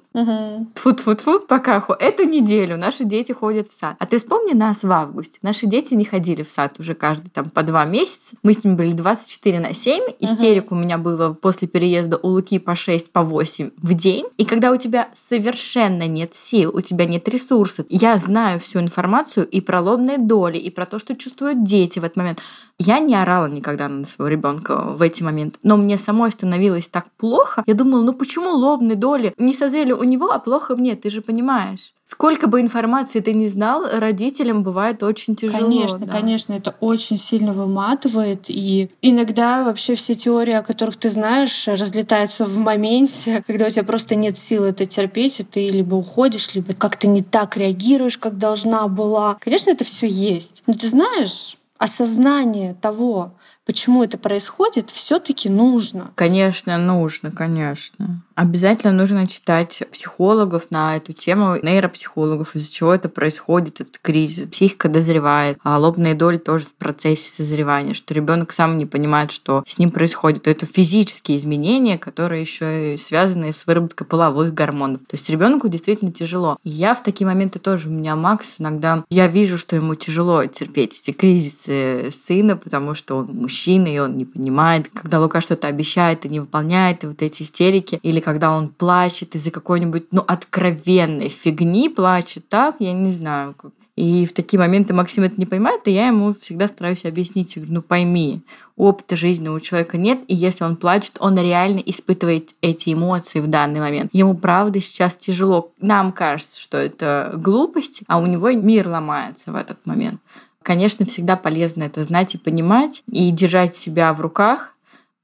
фу-фу-фу, 0.76 1.42
пока 1.42 1.86
эту 2.00 2.24
неделю 2.24 2.78
наши 2.78 3.04
дети 3.04 3.34
ходят 3.34 3.68
в 3.68 3.74
сад. 3.74 3.98
А 4.00 4.06
ты 4.06 4.20
вспомни 4.20 4.54
нас 4.54 4.84
в 4.84 4.92
августе. 4.92 5.40
Наши 5.42 5.66
дети 5.66 5.94
не 5.96 6.06
ходили 6.06 6.44
в 6.44 6.50
сад 6.50 6.80
уже 6.80 6.94
каждый 6.94 7.30
там 7.30 7.50
по 7.50 7.62
два 7.62 7.84
месяца 7.84 8.05
месяц. 8.06 8.34
Мы 8.44 8.54
с 8.54 8.64
ним 8.64 8.76
были 8.76 8.92
24 8.92 9.60
на 9.60 9.74
7. 9.74 10.04
Истерик 10.20 10.66
угу. 10.66 10.76
у 10.76 10.78
меня 10.78 10.98
было 10.98 11.34
после 11.34 11.68
переезда 11.68 12.18
у 12.22 12.28
Луки 12.30 12.60
по 12.60 12.76
6, 12.76 13.12
по 13.12 13.22
8 13.22 13.72
в 13.78 13.94
день. 13.94 14.26
И 14.38 14.46
когда 14.46 14.72
у 14.72 14.78
тебя 14.78 15.10
совершенно 15.14 16.08
нет 16.08 16.36
сил, 16.36 16.72
у 16.76 16.82
тебя 16.82 17.06
нет 17.06 17.28
ресурсов, 17.28 17.86
я 17.90 18.18
знаю 18.18 18.60
всю 18.60 18.80
информацию 18.80 19.48
и 19.48 19.62
про 19.62 19.82
лобные 19.82 20.18
доли, 20.18 20.58
и 20.58 20.70
про 20.70 20.86
то, 20.86 21.00
что 21.00 21.16
чувствуют 21.16 21.64
дети 21.64 22.00
в 22.00 22.04
этот 22.04 22.18
момент. 22.18 22.40
Я 22.78 23.00
не 23.00 23.16
орала 23.16 23.48
никогда 23.48 23.88
на 23.88 24.06
своего 24.06 24.32
ребенка 24.32 24.82
в 24.82 25.02
эти 25.02 25.24
моменты, 25.24 25.58
но 25.64 25.78
мне 25.78 25.98
самой 25.98 26.32
становилось 26.32 26.88
так 26.88 27.08
плохо. 27.18 27.64
Я 27.66 27.74
думала, 27.74 28.02
ну 28.02 28.14
почему 28.14 28.52
лобные 28.52 28.96
доли 28.96 29.34
не 29.38 29.54
созрели 29.54 29.94
у 29.94 30.04
него, 30.04 30.32
а 30.32 30.40
плохо 30.40 30.76
мне, 30.76 30.96
ты 30.96 31.10
же 31.10 31.22
понимаешь. 31.22 31.95
Сколько 32.08 32.46
бы 32.46 32.62
информации 32.62 33.20
ты 33.20 33.34
не 33.34 33.50
знал, 33.50 33.84
родителям 33.92 34.62
бывает 34.62 35.02
очень 35.02 35.36
тяжело. 35.36 35.60
Конечно, 35.60 36.06
да. 36.06 36.12
конечно, 36.12 36.54
это 36.54 36.76
очень 36.80 37.18
сильно 37.18 37.52
выматывает. 37.52 38.46
И 38.48 38.92
иногда 39.02 39.64
вообще 39.64 39.96
все 39.96 40.14
теории, 40.14 40.54
о 40.54 40.62
которых 40.62 40.98
ты 40.98 41.10
знаешь, 41.10 41.68
разлетаются 41.68 42.46
в 42.46 42.58
моменте, 42.60 43.44
когда 43.48 43.66
у 43.66 43.70
тебя 43.72 43.84
просто 43.84 44.14
нет 44.14 44.38
сил 44.38 44.66
это 44.66 44.86
терпеть, 44.86 45.40
и 45.40 45.44
ты 45.44 45.68
либо 45.70 45.96
уходишь, 45.96 46.54
либо 46.54 46.76
как-то 46.76 47.08
не 47.08 47.24
так 47.24 47.58
реагируешь, 47.58 48.20
как 48.20 48.38
должна 48.38 48.88
была. 48.88 49.38
Конечно, 49.42 49.72
это 49.72 49.84
все 49.84 50.06
есть. 50.06 50.64
Но 50.68 50.74
ты 50.74 50.88
знаешь, 50.88 51.58
осознание 51.80 52.76
того, 52.76 53.34
почему 53.66 54.04
это 54.04 54.20
происходит, 54.20 54.92
все-таки 54.92 55.50
нужно. 55.50 56.12
Конечно, 56.14 56.78
нужно, 56.78 57.32
конечно. 57.32 58.24
Обязательно 58.36 58.92
нужно 58.92 59.28
читать 59.28 59.82
психологов 59.94 60.70
на 60.70 60.98
эту 60.98 61.14
тему, 61.14 61.56
нейропсихологов, 61.56 62.56
из-за 62.56 62.70
чего 62.70 62.94
это 62.94 63.08
происходит, 63.08 63.80
этот 63.80 63.98
кризис. 63.98 64.50
Психика 64.50 64.90
дозревает, 64.90 65.58
а 65.64 65.78
лобные 65.78 66.16
доли 66.16 66.38
тоже 66.38 66.66
в 66.66 66.76
процессе 66.76 67.30
созревания, 67.30 67.94
что 67.94 68.14
ребенок 68.14 68.52
сам 68.52 68.78
не 68.78 68.86
понимает, 68.86 69.32
что 69.32 69.64
с 69.66 69.80
ним 69.80 69.90
происходит. 69.90 70.48
Это 70.50 70.66
физические 70.66 71.38
изменения, 71.38 71.98
которые 71.98 72.42
еще 72.42 72.96
и 72.96 72.98
связаны 72.98 73.54
с 73.54 73.66
выработкой 73.66 74.06
половых 74.06 74.54
гормонов. 74.54 75.00
То 75.02 75.16
есть 75.16 75.30
ребенку 75.30 75.70
действительно 75.70 76.12
тяжело. 76.12 76.58
И 76.66 76.70
я 76.70 76.94
в 76.94 77.04
такие 77.04 77.26
моменты 77.26 77.60
тоже, 77.60 77.88
у 77.88 77.92
меня 77.92 78.18
Макс 78.18 78.56
иногда, 78.60 79.06
я 79.10 79.28
вижу, 79.28 79.58
что 79.58 79.78
ему 79.78 79.96
тяжело 79.96 80.46
терпеть 80.46 81.00
эти 81.02 81.12
кризисы 81.16 82.10
сына, 82.12 82.58
потому 82.58 82.96
что 82.96 83.16
он 83.16 83.28
мужчина, 83.28 83.88
и 83.88 83.98
он 84.00 84.18
не 84.18 84.26
понимает, 84.26 84.90
когда 84.94 85.22
Лука 85.22 85.40
что-то 85.40 85.70
обещает 85.70 86.26
и 86.26 86.30
не 86.30 86.42
выполняет, 86.42 87.06
и 87.06 87.08
вот 87.08 87.22
эти 87.22 87.44
истерики, 87.44 87.98
или 88.04 88.25
когда 88.26 88.50
он 88.50 88.70
плачет 88.70 89.36
из-за 89.36 89.52
какой-нибудь, 89.52 90.08
ну, 90.10 90.24
откровенной 90.26 91.30
фигни, 91.30 91.90
плачет 91.90 92.50
так, 92.50 92.78
я 92.80 92.92
не 92.92 93.12
знаю. 93.12 93.54
Как. 93.54 93.72
И 93.96 94.26
в 94.26 94.34
такие 94.34 94.60
моменты 94.60 94.96
Максим 94.96 95.24
это 95.24 95.36
не 95.38 95.46
понимает, 95.46 95.88
и 95.88 95.92
я 95.92 96.08
ему 96.08 96.34
всегда 96.34 96.66
стараюсь 96.66 97.06
объяснить, 97.06 97.56
говорю, 97.56 97.76
ну 97.76 97.82
пойми, 97.84 98.42
опыта 98.76 99.16
жизни 99.16 99.48
у 99.48 99.60
человека 99.60 99.98
нет, 99.98 100.22
и 100.28 100.34
если 100.34 100.64
он 100.64 100.76
плачет, 100.76 101.18
он 101.20 101.38
реально 101.38 101.80
испытывает 101.86 102.50
эти 102.62 102.94
эмоции 102.94 103.40
в 103.40 103.48
данный 103.48 103.80
момент. 103.80 104.10
Ему 104.12 104.36
правда 104.36 104.82
сейчас 104.82 105.14
тяжело. 105.14 105.72
Нам 105.80 106.12
кажется, 106.12 106.60
что 106.60 106.78
это 106.78 107.32
глупость, 107.36 108.02
а 108.08 108.18
у 108.18 108.26
него 108.26 108.52
мир 108.52 108.90
ломается 108.90 109.52
в 109.52 109.56
этот 109.56 109.86
момент. 109.86 110.20
Конечно, 110.64 111.06
всегда 111.06 111.36
полезно 111.36 111.84
это 111.84 112.04
знать 112.04 112.34
и 112.34 112.40
понимать, 112.40 113.04
и 113.08 113.30
держать 113.30 113.76
себя 113.76 114.12
в 114.14 114.20
руках, 114.20 114.75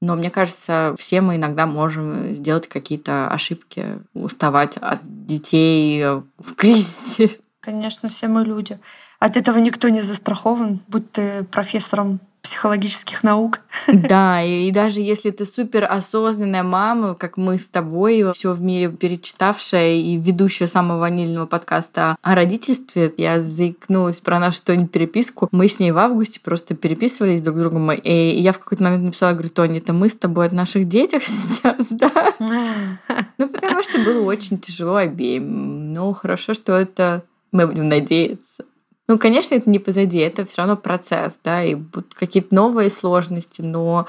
но 0.02 0.16
мне 0.16 0.30
кажется, 0.30 0.96
все 0.98 1.20
мы 1.20 1.36
иногда 1.36 1.64
можем 1.64 2.34
сделать 2.34 2.68
какие-то 2.68 3.28
ошибки, 3.28 4.00
уставать 4.14 4.76
от 4.76 4.98
детей 5.04 6.04
в 6.04 6.54
кризисе. 6.56 7.30
Конечно, 7.60 8.08
все 8.08 8.26
мы 8.26 8.44
люди. 8.44 8.80
От 9.20 9.36
этого 9.36 9.58
никто 9.58 9.88
не 9.88 10.00
застрахован, 10.00 10.80
будь 10.88 11.12
ты 11.12 11.44
профессором 11.44 12.18
психологических 12.42 13.22
наук. 13.22 13.60
Да, 13.92 14.42
и, 14.42 14.68
и 14.68 14.72
даже 14.72 15.00
если 15.00 15.30
ты 15.30 15.44
супер 15.44 15.86
осознанная 15.88 16.62
мама, 16.62 17.14
как 17.14 17.36
мы 17.36 17.58
с 17.58 17.66
тобой, 17.66 18.30
все 18.32 18.52
в 18.52 18.60
мире 18.60 18.90
перечитавшая 18.90 19.94
и 19.94 20.16
ведущая 20.16 20.66
самого 20.66 20.98
ванильного 20.98 21.46
подкаста 21.46 22.16
о 22.20 22.34
родительстве, 22.34 23.12
я 23.16 23.42
заикнулась 23.42 24.20
про 24.20 24.38
нашу 24.38 24.62
Тони 24.64 24.86
переписку. 24.86 25.48
Мы 25.52 25.68
с 25.68 25.78
ней 25.78 25.92
в 25.92 25.98
августе 25.98 26.40
просто 26.40 26.74
переписывались 26.74 27.42
друг 27.42 27.56
с 27.56 27.60
другом. 27.60 27.92
И 27.92 28.40
я 28.40 28.52
в 28.52 28.58
какой-то 28.58 28.84
момент 28.84 29.04
написала, 29.04 29.32
говорю, 29.32 29.50
Тони, 29.50 29.78
это 29.78 29.92
мы 29.92 30.08
с 30.08 30.14
тобой 30.14 30.46
от 30.46 30.52
наших 30.52 30.88
детях 30.88 31.22
сейчас, 31.26 31.86
да? 31.90 32.34
Ну, 33.38 33.48
потому 33.48 33.82
что 33.82 33.98
было 33.98 34.22
очень 34.24 34.58
тяжело 34.58 34.96
обеим. 34.96 35.92
Ну, 35.92 36.12
хорошо, 36.12 36.54
что 36.54 36.76
это 36.76 37.22
мы 37.50 37.66
будем 37.66 37.88
надеяться. 37.88 38.64
Ну, 39.08 39.18
конечно, 39.18 39.54
это 39.54 39.68
не 39.68 39.78
позади, 39.78 40.18
это 40.18 40.44
все 40.46 40.62
равно 40.62 40.76
процесс, 40.76 41.38
да, 41.42 41.62
и 41.64 41.74
будут 41.74 42.14
какие-то 42.14 42.54
новые 42.54 42.88
сложности, 42.88 43.60
но 43.60 44.06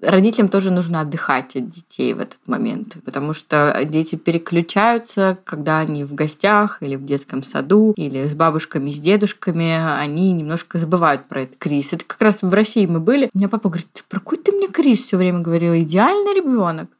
родителям 0.00 0.48
тоже 0.48 0.70
нужно 0.70 1.00
отдыхать 1.00 1.56
от 1.56 1.68
детей 1.68 2.12
в 2.12 2.20
этот 2.20 2.38
момент, 2.46 2.96
потому 3.04 3.32
что 3.32 3.78
дети 3.84 4.16
переключаются, 4.16 5.38
когда 5.44 5.78
они 5.78 6.04
в 6.04 6.14
гостях 6.14 6.82
или 6.82 6.96
в 6.96 7.04
детском 7.04 7.42
саду, 7.42 7.94
или 7.96 8.28
с 8.28 8.34
бабушками, 8.34 8.90
с 8.90 9.00
дедушками, 9.00 9.98
они 9.98 10.32
немножко 10.32 10.78
забывают 10.78 11.26
про 11.28 11.42
этот 11.42 11.56
кризис. 11.56 11.94
Это 11.94 12.04
как 12.04 12.20
раз 12.20 12.42
в 12.42 12.52
России 12.52 12.86
мы 12.86 13.00
были. 13.00 13.30
У 13.32 13.38
меня 13.38 13.48
папа 13.48 13.68
говорит, 13.68 14.04
про 14.08 14.20
какой 14.20 14.38
ты 14.38 14.52
мне 14.52 14.68
кризис 14.68 15.06
все 15.06 15.16
время 15.16 15.40
говорил? 15.40 15.74
Идеальный 15.74 16.34
ребенок. 16.34 16.90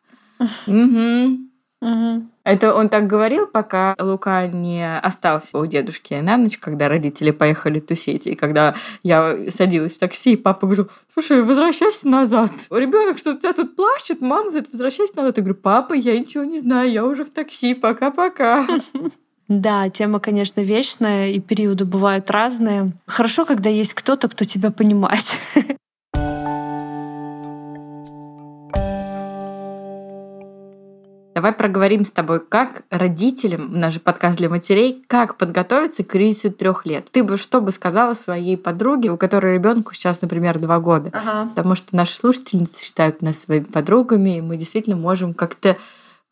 Угу. 0.67 2.27
Это 2.47 2.77
он 2.77 2.89
так 2.89 3.09
говорил, 3.09 3.49
пока 3.49 3.97
Лука 3.99 4.47
не 4.47 4.99
остался 5.01 5.59
у 5.59 5.67
дедушки 5.67 6.15
на 6.15 6.37
ночь, 6.37 6.59
когда 6.59 6.89
родители 6.89 7.33
поехали 7.33 7.81
тусить. 7.81 8.29
И 8.29 8.37
когда 8.37 8.77
я 9.03 9.37
садилась 9.51 9.95
в 9.95 9.99
такси, 9.99 10.37
папа 10.37 10.67
говорил, 10.67 10.89
слушай, 11.13 11.43
возвращайся 11.43 12.07
назад. 12.07 12.53
Ребенок 12.71 13.19
что 13.19 13.33
у 13.33 13.37
тебя 13.37 13.53
тут 13.53 13.75
плачет, 13.75 14.21
мама 14.21 14.51
говорит, 14.51 14.69
возвращайся 14.71 15.17
назад. 15.17 15.39
Я 15.39 15.43
говорю, 15.43 15.61
папа, 15.61 15.93
я 15.93 16.17
ничего 16.17 16.45
не 16.45 16.61
знаю, 16.61 16.93
я 16.93 17.05
уже 17.05 17.25
в 17.25 17.31
такси, 17.31 17.75
пока-пока. 17.75 18.65
Да, 19.49 19.89
тема, 19.91 20.21
конечно, 20.21 20.61
вечная, 20.61 21.31
и 21.31 21.41
периоды 21.41 21.85
бывают 21.85 22.31
разные. 22.31 22.93
Хорошо, 23.07 23.45
когда 23.45 23.71
есть 23.71 23.95
кто-то, 23.95 24.29
кто 24.29 24.45
тебя 24.45 24.71
понимает. 24.71 25.25
Давай 31.47 31.59
проговорим 31.59 32.05
с 32.05 32.11
тобой, 32.11 32.41
как 32.41 32.83
родителям, 32.91 33.79
наш 33.79 33.95
же 33.95 34.01
подкаст 34.01 34.37
для 34.37 34.49
матерей, 34.49 35.05
как 35.07 35.37
подготовиться 35.37 36.03
к 36.03 36.09
кризису 36.09 36.51
трех 36.51 36.85
лет. 36.87 37.07
Ты 37.13 37.23
бы 37.23 37.37
что 37.37 37.61
бы 37.61 37.71
сказала 37.71 38.15
своей 38.15 38.57
подруге, 38.57 39.13
у 39.13 39.17
которой 39.17 39.55
ребенку 39.55 39.95
сейчас, 39.95 40.23
например, 40.23 40.59
два 40.59 40.81
года? 40.81 41.11
Ага. 41.13 41.49
Потому 41.51 41.77
что 41.77 41.95
наши 41.95 42.17
слушательницы 42.17 42.83
считают 42.83 43.23
нас 43.23 43.39
своими 43.39 43.63
подругами, 43.63 44.39
и 44.39 44.41
мы 44.41 44.57
действительно 44.57 44.97
можем 44.97 45.35
как-то 45.35 45.77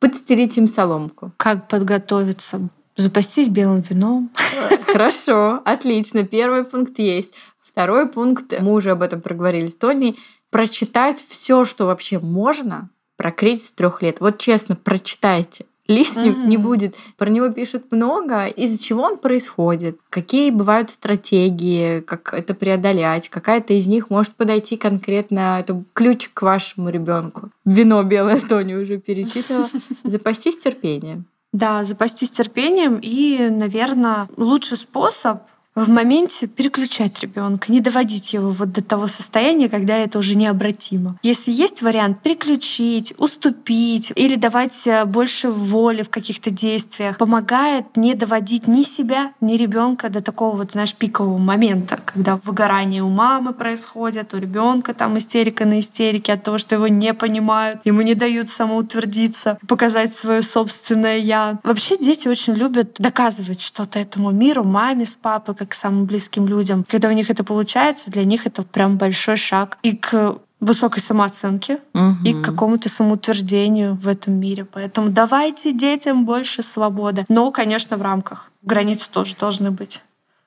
подстерить 0.00 0.59
им 0.59 0.66
соломку. 0.66 1.31
Как 1.37 1.68
подготовиться? 1.68 2.68
Запастись 2.96 3.46
белым 3.46 3.83
вином. 3.88 4.33
Хорошо, 4.92 5.62
отлично. 5.64 6.24
Первый 6.24 6.64
пункт 6.64 6.98
есть. 6.98 7.35
Второй 7.62 8.09
пункт, 8.09 8.53
мы 8.61 8.72
уже 8.72 8.90
об 8.90 9.03
этом 9.03 9.20
проговорили 9.20 9.68
с 9.68 9.77
Тони, 9.77 10.16
прочитать 10.50 11.24
все, 11.24 11.64
что 11.64 11.87
вообще 11.87 12.18
можно 12.18 12.90
про 13.24 13.30
кризис 13.30 13.72
трех 13.72 14.02
лет. 14.02 14.20
Вот 14.20 14.37
честно, 14.37 14.76
прочитайте 14.76 15.64
лишним 15.88 16.44
mm-hmm. 16.44 16.46
не 16.46 16.56
будет. 16.58 16.94
Про 17.16 17.30
него 17.30 17.48
пишут 17.48 17.90
много, 17.90 18.48
из-за 18.48 18.82
чего 18.82 19.00
он 19.00 19.16
происходит, 19.16 19.98
какие 20.10 20.50
бывают 20.50 20.90
стратегии, 20.90 22.00
как 22.00 22.34
это 22.34 22.52
преодолять, 22.52 23.30
какая-то 23.30 23.72
из 23.72 23.87
них 23.87 24.10
может 24.10 24.34
подойти 24.34 24.76
конкретно, 24.76 25.58
это 25.58 25.82
ключ 25.94 26.28
к 26.34 26.42
вашему 26.42 26.90
ребенку. 26.90 27.48
Вино 27.64 28.02
белое 28.02 28.40
Тони 28.48 28.74
уже 28.74 28.98
перечислила. 28.98 29.66
Запастись 30.04 30.58
терпением. 30.58 31.24
Да, 31.54 31.82
запастись 31.82 32.30
терпением 32.30 32.98
и, 33.00 33.48
наверное, 33.48 34.28
лучший 34.37 34.76
способ 34.76 35.44
в 35.74 35.88
моменте 35.88 36.46
переключать 36.46 37.20
ребенка, 37.20 37.72
не 37.72 37.80
доводить 37.80 38.32
его 38.32 38.50
вот 38.50 38.72
до 38.72 38.82
того 38.82 39.08
состояния, 39.08 39.68
когда 39.68 39.96
это 39.96 40.18
уже 40.18 40.37
необратимо. 40.37 41.16
Если 41.22 41.50
есть 41.50 41.82
вариант 41.82 42.20
переключить, 42.22 43.12
уступить 43.18 44.12
или 44.14 44.37
давать 44.37 44.87
э, 44.87 45.04
больше 45.04 45.50
воли 45.50 46.02
в 46.02 46.10
каких-то 46.10 46.50
действиях, 46.50 47.18
помогает 47.18 47.96
не 47.96 48.14
доводить 48.14 48.68
ни 48.68 48.84
себя, 48.84 49.32
ни 49.40 49.56
ребенка 49.56 50.10
до 50.10 50.22
такого 50.22 50.56
вот, 50.56 50.72
знаешь, 50.72 50.94
пикового 50.94 51.38
момента, 51.38 51.98
когда 52.04 52.37
выгорание 52.37 53.02
у 53.02 53.08
мамы 53.08 53.52
происходит, 53.52 54.32
у 54.32 54.38
ребенка 54.38 54.94
там 54.94 55.18
истерика 55.18 55.64
на 55.64 55.80
истерике 55.80 56.34
от 56.34 56.44
того, 56.44 56.58
что 56.58 56.76
его 56.76 56.87
не 56.87 57.12
понимают, 57.14 57.80
ему 57.84 58.02
не 58.02 58.14
дают 58.14 58.48
самоутвердиться, 58.48 59.58
показать 59.66 60.12
свое 60.12 60.42
собственное 60.42 61.18
я. 61.18 61.58
Вообще 61.64 61.96
дети 61.96 62.28
очень 62.28 62.54
любят 62.54 62.94
доказывать 62.98 63.60
что-то 63.60 63.98
этому 63.98 64.30
миру, 64.30 64.62
маме 64.62 65.04
с 65.04 65.16
папой, 65.16 65.54
к 65.66 65.74
самым 65.74 66.05
близким 66.07 66.46
людям. 66.46 66.85
Когда 66.88 67.09
у 67.09 67.12
них 67.12 67.31
это 67.31 67.44
получается, 67.44 68.11
для 68.11 68.24
них 68.24 68.46
это 68.46 68.62
прям 68.62 68.96
большой 68.96 69.37
шаг 69.37 69.79
и 69.83 69.96
к 69.96 70.38
высокой 70.61 71.00
самооценке 71.00 71.79
угу. 71.92 72.16
и 72.24 72.33
к 72.33 72.42
какому-то 72.42 72.88
самоутверждению 72.88 73.94
в 73.94 74.09
этом 74.09 74.35
мире. 74.35 74.64
Поэтому 74.64 75.11
давайте 75.11 75.72
детям 75.72 76.24
больше 76.24 76.62
свободы. 76.62 77.24
Но, 77.29 77.50
конечно, 77.50 77.96
в 77.96 78.03
рамках. 78.03 78.50
Границы 78.62 79.11
тоже 79.11 79.35
должны 79.38 79.70
быть. 79.70 80.00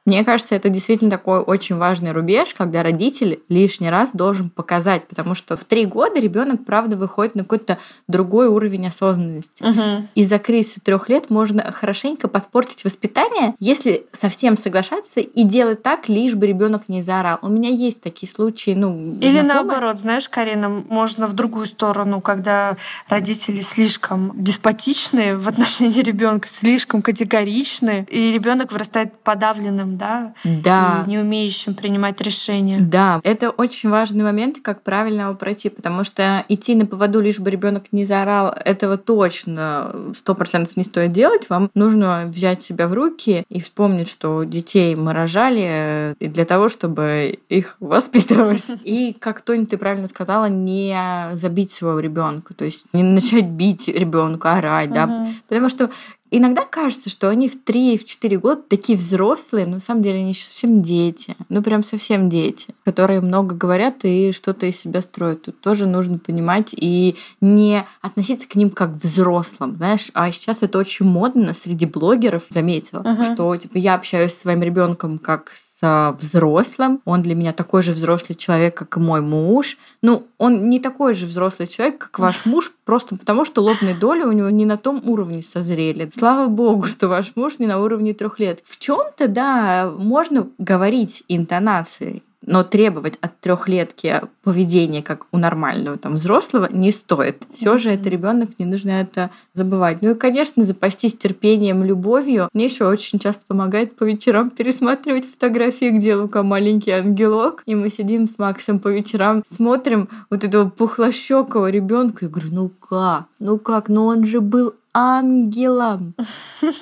Мне 0.08 0.24
кажется, 0.24 0.56
это 0.56 0.70
действительно 0.70 1.12
такой 1.12 1.40
очень 1.40 1.76
важный 1.76 2.14
рубеж, 2.14 2.54
когда 2.54 2.82
родитель 2.82 3.42
лишний 3.50 3.90
раз 3.90 4.12
должен 4.14 4.50
показать, 4.50 5.06
потому 5.06 5.36
что 5.36 5.58
в 5.58 5.66
три 5.66 5.86
года 5.86 6.18
ребенок, 6.18 6.64
правда, 6.64 6.96
выходит 6.96 7.36
на 7.36 7.44
какой-то 7.44 7.78
другой 8.08 8.48
уровень 8.48 8.88
осознанности. 8.88 9.64
Угу. 9.64 10.08
Из-за 10.16 10.40
кризиса 10.40 10.80
трех 10.80 11.10
лет 11.10 11.30
можно 11.30 11.74
хорошенько 11.74 12.30
подпортить 12.30 12.86
воспитание, 12.86 13.54
если 13.60 14.06
совсем 14.14 14.58
соглашаться 14.58 15.20
и 15.20 15.44
делать 15.44 15.84
так, 15.84 16.08
лишь 16.08 16.36
бы 16.36 16.48
ребенок 16.48 16.88
не 16.88 17.02
заорал. 17.02 17.40
У 17.42 17.50
меня 17.50 17.70
есть 17.70 18.00
такие 18.00 18.32
случаи, 18.32 18.72
ну. 18.72 19.18
Или 19.20 19.42
знакомые. 19.42 19.44
наоборот, 19.44 20.00
знаешь, 20.00 20.30
Карина, 20.30 20.70
можно 20.70 21.28
в 21.28 21.34
другую 21.34 21.66
сторону, 21.66 22.22
когда 22.22 22.78
родители 23.10 23.60
слишком 23.60 24.32
деспотичные 24.36 25.36
в 25.36 25.50
отношении 25.50 26.02
ребенка, 26.02 26.48
слишком 26.48 27.02
категоричны, 27.02 28.08
и 28.10 28.32
ребенок 28.32 28.72
вырастает 28.72 29.20
подавленным 29.20 29.97
да, 29.98 30.34
да. 30.44 31.04
и 31.06 31.10
не 31.10 31.20
умеющим 31.20 31.74
принимать 31.74 32.22
решения. 32.22 32.80
Да, 32.80 33.20
это 33.24 33.50
очень 33.50 33.90
важный 33.90 34.24
момент, 34.24 34.58
как 34.62 34.84
правильно 34.84 35.22
его 35.24 35.34
пройти, 35.34 35.70
потому 35.70 36.04
что 36.04 36.46
идти 36.48 36.76
на 36.76 36.86
поводу, 36.86 37.20
лишь 37.20 37.40
бы 37.40 37.50
ребенок 37.50 37.86
не 37.92 38.06
заорал, 38.06 38.54
этого 38.66 38.98
точно 38.98 39.94
сто 40.16 40.36
процентов 40.36 40.78
не 40.78 40.84
стоит 40.84 41.12
делать. 41.12 41.50
Вам 41.50 41.70
нужно 41.74 42.26
взять 42.28 42.62
себя 42.62 42.88
в 42.88 42.94
руки 42.94 43.44
и 43.50 43.62
вспомнить, 43.62 44.10
что 44.10 44.44
детей 44.44 44.96
мы 44.96 45.14
рожали 45.14 45.66
э, 45.66 46.16
для 46.20 46.46
того, 46.46 46.70
чтобы 46.70 47.40
их 47.50 47.76
воспитывать. 47.80 48.66
И, 48.84 49.16
как 49.20 49.42
Тоня, 49.42 49.66
ты 49.66 49.78
правильно 49.78 50.08
сказала, 50.08 50.46
не 50.46 50.98
забить 51.34 51.72
своего 51.72 52.00
ребенка, 52.00 52.54
то 52.54 52.66
есть 52.66 52.94
не 52.94 53.04
начать 53.04 53.46
бить 53.46 53.88
ребенка, 53.88 54.56
орать, 54.56 54.92
да, 54.92 55.28
потому 55.48 55.70
что 55.70 55.90
Иногда 56.30 56.66
кажется, 56.66 57.10
что 57.10 57.30
они 57.30 57.48
в 57.48 57.64
3-4 57.64 58.38
года 58.38 58.62
такие 58.68 58.98
взрослые, 58.98 59.66
но 59.66 59.74
на 59.74 59.80
самом 59.80 60.04
деле 60.04 60.20
они 60.20 60.30
еще 60.30 60.46
совсем 60.46 60.82
дети. 60.82 61.36
Ну, 61.50 61.62
прям 61.62 61.84
совсем 61.84 62.30
дети, 62.30 62.68
которые 62.84 63.22
много 63.22 63.56
говорят 63.56 64.04
и 64.04 64.32
что-то 64.32 64.66
из 64.66 64.80
себя 64.80 65.02
строят. 65.02 65.44
Тут 65.44 65.60
тоже 65.62 65.86
нужно 65.86 66.20
понимать 66.20 66.74
и 66.74 67.16
не 67.42 67.86
относиться 68.02 68.48
к 68.48 68.56
ним 68.56 68.70
как 68.70 68.94
к 68.94 69.04
взрослым, 69.04 69.78
знаешь. 69.78 70.12
А 70.14 70.32
сейчас 70.32 70.64
это 70.64 70.78
очень 70.78 71.06
модно 71.06 71.54
среди 71.54 71.86
блогеров, 71.86 72.44
заметила, 72.50 73.02
uh-huh. 73.02 73.34
что 73.34 73.56
типа 73.56 73.78
я 73.78 73.96
общаюсь 73.96 74.34
с 74.34 74.42
своим 74.42 74.62
ребенком 74.64 75.20
как 75.20 75.52
с 75.56 75.77
взрослым. 75.82 77.02
Он 77.06 77.22
для 77.22 77.36
меня 77.36 77.54
такой 77.54 77.82
же 77.82 77.92
взрослый 77.92 78.36
человек, 78.36 78.76
как 78.76 78.98
и 78.98 79.00
мой 79.00 79.22
муж. 79.22 79.78
Ну, 80.02 80.28
он 80.38 80.70
не 80.70 80.80
такой 80.80 81.14
же 81.14 81.26
взрослый 81.26 81.68
человек, 81.68 81.98
как 81.98 82.20
ваш 82.20 82.46
муж, 82.46 82.72
просто 82.86 83.16
потому 83.16 83.46
что 83.46 83.62
лобные 83.62 83.96
доли 83.96 84.24
у 84.24 84.32
него 84.32 84.50
не 84.50 84.66
на 84.66 84.78
том 84.78 85.02
уровне 85.06 85.42
созрели. 85.42 86.10
Слава 86.16 86.48
богу, 86.48 86.86
что 86.86 87.08
ваш 87.08 87.36
муж 87.36 87.60
не 87.60 87.68
на 87.68 87.82
уровне 87.82 88.14
трех 88.14 88.40
лет. 88.40 88.62
В 88.66 88.80
чем-то, 88.80 89.28
да, 89.28 89.92
можно 89.98 90.48
говорить 90.58 91.24
интонацией, 91.28 92.24
но 92.48 92.64
требовать 92.64 93.20
от 93.22 93.40
трехлетки 93.40 94.22
поведения, 94.42 95.04
как 95.04 95.28
у 95.32 95.38
нормального 95.38 95.98
там 95.98 96.14
взрослого, 96.14 96.68
не 96.72 96.92
стоит. 96.92 97.44
Все 97.54 97.78
же 97.78 97.92
это 97.92 98.10
ребенок, 98.10 98.50
не 98.58 98.66
нужно 98.66 98.92
это 98.92 99.30
забывать. 99.54 100.02
Ну 100.02 100.12
и, 100.12 100.16
конечно, 100.16 100.64
запастись 100.64 101.16
терпением, 101.16 101.84
любовью. 101.84 102.50
Мне 102.54 102.66
еще 102.66 102.88
очень 102.88 103.20
часто 103.20 103.46
помогает 103.46 103.96
по 103.96 104.06
вечерам 104.06 104.50
пересматривать 104.50 105.30
фотографии, 105.30 105.90
где 105.90 106.16
Лука 106.16 106.42
маленький 106.42 106.92
ангелок, 106.92 107.64
и 107.66 107.76
мы 107.76 107.90
сидим 107.90 108.28
с 108.28 108.40
Максом 108.40 108.80
по 108.80 108.88
вечерам, 108.88 109.44
смотрим 109.46 110.08
вот 110.30 110.44
этого 110.44 110.70
пухлощекого 110.70 111.70
ребенка 111.70 112.26
и 112.26 112.30
говорю, 112.30 112.50
ну 112.52 112.70
как, 112.70 113.26
ну 113.40 113.60
как, 113.60 113.90
ну 113.90 114.06
он 114.06 114.26
же 114.26 114.40
был 114.40 114.74
ангелом. 114.94 116.16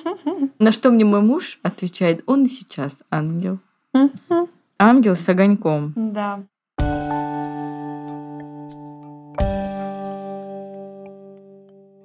На 0.58 0.72
что 0.72 0.90
мне 0.90 1.04
мой 1.04 1.20
муж 1.20 1.58
отвечает, 1.62 2.22
он 2.26 2.44
и 2.44 2.48
сейчас 2.48 2.98
ангел. 3.10 3.58
Ангел 4.78 5.16
с 5.16 5.28
огоньком. 5.28 5.92
Да. 5.96 6.44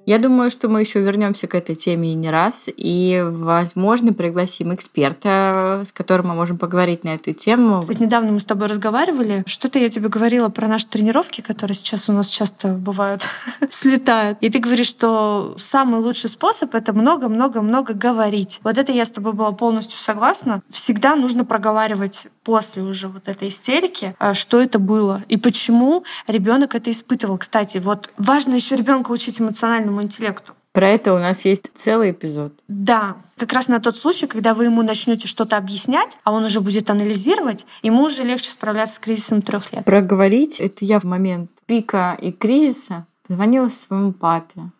Я 0.04 0.18
думаю, 0.18 0.50
что 0.50 0.68
мы 0.68 0.80
еще 0.80 1.00
вернемся 1.00 1.46
к 1.46 1.54
этой 1.54 1.76
теме 1.76 2.14
не 2.14 2.28
раз, 2.30 2.68
и, 2.76 3.24
возможно, 3.24 4.12
пригласим 4.12 4.74
эксперта, 4.74 5.82
с 5.86 5.92
которым 5.92 6.28
мы 6.28 6.34
можем 6.34 6.58
поговорить 6.58 7.04
на 7.04 7.10
эту 7.10 7.32
тему. 7.32 7.80
Кстати, 7.80 8.02
недавно 8.02 8.32
мы 8.32 8.40
с 8.40 8.44
тобой 8.44 8.66
разговаривали. 8.66 9.44
Что-то 9.46 9.78
я 9.78 9.88
тебе 9.88 10.08
говорила 10.08 10.48
про 10.48 10.66
наши 10.66 10.88
тренировки, 10.88 11.40
которые 11.40 11.76
сейчас 11.76 12.08
у 12.08 12.12
нас 12.12 12.26
часто 12.26 12.68
бывают, 12.68 13.26
слетают. 13.70 14.38
И 14.40 14.50
ты 14.50 14.58
говоришь, 14.58 14.88
что 14.88 15.54
самый 15.56 16.00
лучший 16.00 16.30
способ— 16.30 16.74
это 16.76 16.92
много-много-много 16.92 17.94
говорить. 17.94 18.58
Вот 18.64 18.78
это 18.78 18.90
я 18.90 19.04
с 19.04 19.10
тобой 19.10 19.34
была 19.34 19.52
полностью 19.52 19.98
согласна. 19.98 20.62
Всегда 20.68 21.14
нужно 21.14 21.44
проговаривать 21.44 22.26
после 22.42 22.82
уже 22.82 23.06
вот 23.06 23.28
этой 23.28 23.48
истерики, 23.48 24.16
а, 24.18 24.34
что 24.34 24.60
это 24.60 24.78
было 24.80 25.22
и 25.28 25.36
почему 25.36 26.04
ребенок 26.26 26.74
это 26.74 26.90
испытывал. 26.90 27.38
Кстати, 27.38 27.78
вот 27.78 28.10
важно 28.18 28.54
еще 28.54 28.74
ребенка 28.74 29.12
учить 29.12 29.40
эмоциональному 29.40 29.91
эмоциональному 29.92 30.02
интеллекту. 30.02 30.52
Про 30.72 30.88
это 30.88 31.12
у 31.12 31.18
нас 31.18 31.44
есть 31.44 31.70
целый 31.74 32.12
эпизод. 32.12 32.54
Да, 32.66 33.16
как 33.36 33.52
раз 33.52 33.68
на 33.68 33.78
тот 33.78 33.94
случай, 33.94 34.26
когда 34.26 34.54
вы 34.54 34.64
ему 34.64 34.82
начнете 34.82 35.28
что-то 35.28 35.58
объяснять, 35.58 36.16
а 36.24 36.32
он 36.32 36.44
уже 36.44 36.60
будет 36.60 36.88
анализировать, 36.88 37.66
ему 37.82 38.04
уже 38.04 38.24
легче 38.24 38.50
справляться 38.50 38.94
с 38.94 38.98
кризисом 38.98 39.42
трех 39.42 39.70
лет. 39.72 39.84
Проговорить 39.84 40.60
это 40.60 40.86
я 40.86 40.98
в 40.98 41.04
момент 41.04 41.50
пика 41.66 42.16
и 42.18 42.32
кризиса 42.32 43.06
позвонила 43.26 43.68
своему 43.68 44.12
папе. 44.12 44.70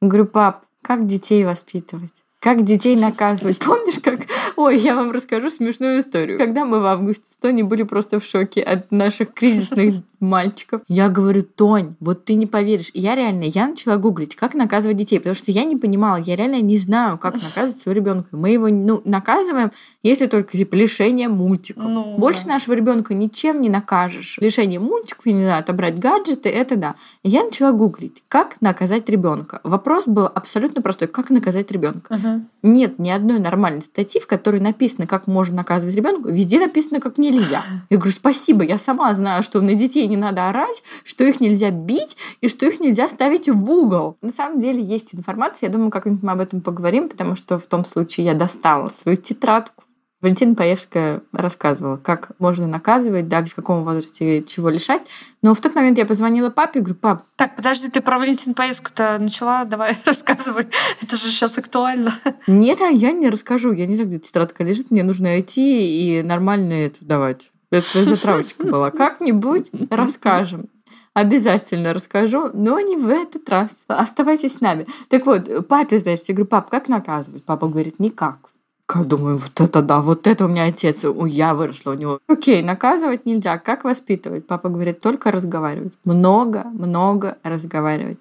Говорю, 0.00 0.26
пап, 0.26 0.64
как 0.80 1.06
детей 1.06 1.44
воспитывать? 1.44 2.21
Как 2.42 2.64
детей 2.64 2.96
наказывать? 2.96 3.58
Помнишь, 3.60 4.00
как... 4.02 4.22
Ой, 4.56 4.76
я 4.76 4.96
вам 4.96 5.12
расскажу 5.12 5.48
смешную 5.48 6.00
историю. 6.00 6.38
Когда 6.38 6.64
мы 6.64 6.80
в 6.80 6.86
августе 6.86 7.30
с 7.32 7.36
Тони 7.36 7.62
были 7.62 7.84
просто 7.84 8.18
в 8.18 8.24
шоке 8.24 8.60
от 8.62 8.90
наших 8.90 9.32
кризисных 9.32 9.94
мальчиков. 10.18 10.82
Я 10.88 11.08
говорю, 11.08 11.44
Тонь, 11.44 11.94
вот 12.00 12.24
ты 12.24 12.34
не 12.34 12.46
поверишь. 12.46 12.90
я 12.94 13.14
реально, 13.14 13.44
я 13.44 13.68
начала 13.68 13.96
гуглить, 13.96 14.34
как 14.34 14.54
наказывать 14.54 14.96
детей, 14.96 15.18
потому 15.18 15.36
что 15.36 15.52
я 15.52 15.64
не 15.64 15.76
понимала, 15.76 16.16
я 16.16 16.34
реально 16.34 16.60
не 16.60 16.78
знаю, 16.78 17.16
как 17.16 17.34
наказывать 17.34 17.76
своего 17.76 18.00
ребенка. 18.00 18.28
Мы 18.32 18.50
его 18.50 18.68
ну, 18.68 19.02
наказываем, 19.04 19.70
если 20.02 20.26
только 20.26 20.56
типа, 20.58 20.74
лишение 20.74 21.28
мультиков. 21.28 21.84
Ну, 21.84 22.16
Больше 22.18 22.44
да. 22.44 22.54
нашего 22.54 22.74
ребенка 22.74 23.14
ничем 23.14 23.60
не 23.60 23.68
накажешь. 23.68 24.38
Лишение 24.40 24.80
мультиков, 24.80 25.26
не 25.26 25.34
надо 25.34 25.58
отобрать 25.58 25.98
гаджеты, 25.98 26.48
это 26.48 26.74
да. 26.74 26.94
И 27.22 27.28
я 27.28 27.44
начала 27.44 27.70
гуглить, 27.70 28.24
как 28.26 28.60
наказать 28.60 29.08
ребенка. 29.08 29.60
Вопрос 29.62 30.08
был 30.08 30.26
абсолютно 30.26 30.82
простой, 30.82 31.06
как 31.06 31.30
наказать 31.30 31.70
ребенка. 31.70 32.14
Угу. 32.14 32.31
Нет 32.62 32.98
ни 32.98 33.10
одной 33.10 33.38
нормальной 33.38 33.82
статьи, 33.82 34.20
в 34.20 34.26
которой 34.26 34.60
написано, 34.60 35.06
как 35.06 35.26
можно 35.26 35.56
наказывать 35.56 35.94
ребенка. 35.94 36.30
Везде 36.30 36.58
написано, 36.60 37.00
как 37.00 37.18
нельзя. 37.18 37.62
Я 37.90 37.96
говорю, 37.96 38.12
спасибо, 38.12 38.62
я 38.62 38.78
сама 38.78 39.12
знаю, 39.14 39.42
что 39.42 39.60
на 39.60 39.74
детей 39.74 40.06
не 40.06 40.16
надо 40.16 40.48
орать, 40.48 40.82
что 41.04 41.24
их 41.24 41.40
нельзя 41.40 41.70
бить 41.70 42.16
и 42.40 42.48
что 42.48 42.66
их 42.66 42.80
нельзя 42.80 43.08
ставить 43.08 43.48
в 43.48 43.70
угол. 43.70 44.16
На 44.22 44.30
самом 44.30 44.60
деле 44.60 44.82
есть 44.82 45.14
информация, 45.14 45.68
я 45.68 45.72
думаю, 45.72 45.90
как-нибудь 45.90 46.22
мы 46.22 46.32
об 46.32 46.40
этом 46.40 46.60
поговорим, 46.60 47.08
потому 47.08 47.34
что 47.34 47.58
в 47.58 47.66
том 47.66 47.84
случае 47.84 48.26
я 48.26 48.34
достала 48.34 48.88
свою 48.88 49.16
тетрадку, 49.16 49.84
Валентина 50.22 50.54
Паевская 50.54 51.20
рассказывала, 51.32 51.96
как 51.96 52.30
можно 52.38 52.68
наказывать, 52.68 53.26
да, 53.28 53.42
в 53.42 53.54
каком 53.54 53.82
возрасте 53.82 54.44
чего 54.44 54.70
лишать. 54.70 55.02
Но 55.42 55.52
в 55.52 55.60
тот 55.60 55.74
момент 55.74 55.98
я 55.98 56.06
позвонила 56.06 56.48
папе 56.48 56.78
и 56.78 56.82
говорю, 56.82 56.94
пап... 56.94 57.24
Так, 57.34 57.56
подожди, 57.56 57.90
ты 57.90 58.00
про 58.00 58.20
Валентину 58.20 58.54
Паевскую-то 58.54 59.18
начала? 59.18 59.64
Давай 59.64 59.96
рассказывай. 60.04 60.68
Это 61.00 61.16
же 61.16 61.24
сейчас 61.24 61.58
актуально. 61.58 62.14
Нет, 62.46 62.80
а 62.80 62.86
я 62.86 63.10
не 63.10 63.28
расскажу. 63.30 63.72
Я 63.72 63.86
не 63.86 63.96
знаю, 63.96 64.10
где 64.10 64.20
тетрадка 64.20 64.62
лежит. 64.62 64.92
Мне 64.92 65.02
нужно 65.02 65.40
идти 65.40 66.18
и 66.18 66.22
нормально 66.22 66.72
это 66.74 67.04
давать. 67.04 67.50
Это 67.72 68.02
затравочка 68.04 68.64
была. 68.64 68.92
Как-нибудь 68.92 69.70
расскажем. 69.90 70.68
Обязательно 71.14 71.92
расскажу, 71.92 72.50
но 72.54 72.78
не 72.78 72.96
в 72.96 73.08
этот 73.08 73.48
раз. 73.50 73.84
Оставайтесь 73.88 74.58
с 74.58 74.60
нами. 74.60 74.86
Так 75.08 75.26
вот, 75.26 75.66
папе, 75.66 75.98
значит, 75.98 76.28
я 76.28 76.34
говорю, 76.34 76.48
пап, 76.48 76.70
как 76.70 76.88
наказывать? 76.88 77.44
Папа 77.44 77.66
говорит, 77.66 77.98
никак. 77.98 78.51
Думаю, 78.94 79.36
вот 79.36 79.60
это 79.60 79.80
да, 79.80 80.00
вот 80.00 80.26
это 80.26 80.44
у 80.44 80.48
меня 80.48 80.64
отец, 80.64 81.04
у 81.04 81.24
я 81.24 81.54
выросла 81.54 81.92
у 81.92 81.94
него. 81.94 82.18
Окей, 82.26 82.62
наказывать 82.62 83.24
нельзя. 83.24 83.58
Как 83.58 83.84
воспитывать? 83.84 84.46
Папа 84.46 84.68
говорит, 84.68 85.00
только 85.00 85.30
разговаривать. 85.30 85.94
Много, 86.04 86.64
много 86.64 87.38
разговаривать. 87.42 88.18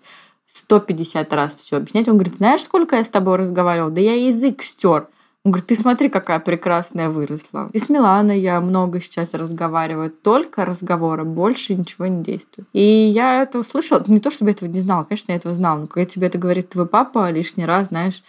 150 0.53 1.33
раз 1.33 1.55
все 1.55 1.77
объяснять. 1.77 2.07
Он 2.07 2.15
говорит, 2.15 2.35
знаешь, 2.35 2.61
сколько 2.61 2.95
я 2.95 3.03
с 3.03 3.09
тобой 3.09 3.37
разговаривал? 3.37 3.89
Да 3.89 4.01
я 4.01 4.13
язык 4.27 4.63
стер. 4.63 5.07
Он 5.43 5.53
говорит, 5.53 5.67
ты 5.67 5.75
смотри, 5.75 6.09
какая 6.09 6.39
прекрасная 6.39 7.09
выросла. 7.09 7.71
И 7.73 7.79
с 7.79 7.89
Миланой 7.89 8.39
я 8.39 8.61
много 8.61 9.01
сейчас 9.01 9.33
разговариваю, 9.33 10.11
только 10.11 10.65
разговоры, 10.65 11.23
больше 11.23 11.73
ничего 11.73 12.05
не 12.05 12.23
действует. 12.23 12.67
И 12.73 12.83
я 12.83 13.41
это 13.41 13.57
услышала, 13.57 14.03
не 14.05 14.19
то 14.19 14.29
чтобы 14.29 14.51
я 14.51 14.53
этого 14.53 14.69
не 14.69 14.81
знала, 14.81 15.03
конечно, 15.03 15.31
я 15.31 15.37
этого 15.37 15.55
знала, 15.55 15.79
но 15.79 15.87
когда 15.87 16.05
тебе 16.05 16.27
это 16.27 16.37
говорит 16.37 16.69
твой 16.69 16.85
папа 16.85 17.31
лишний 17.31 17.65
раз, 17.65 17.87
знаешь, 17.87 18.21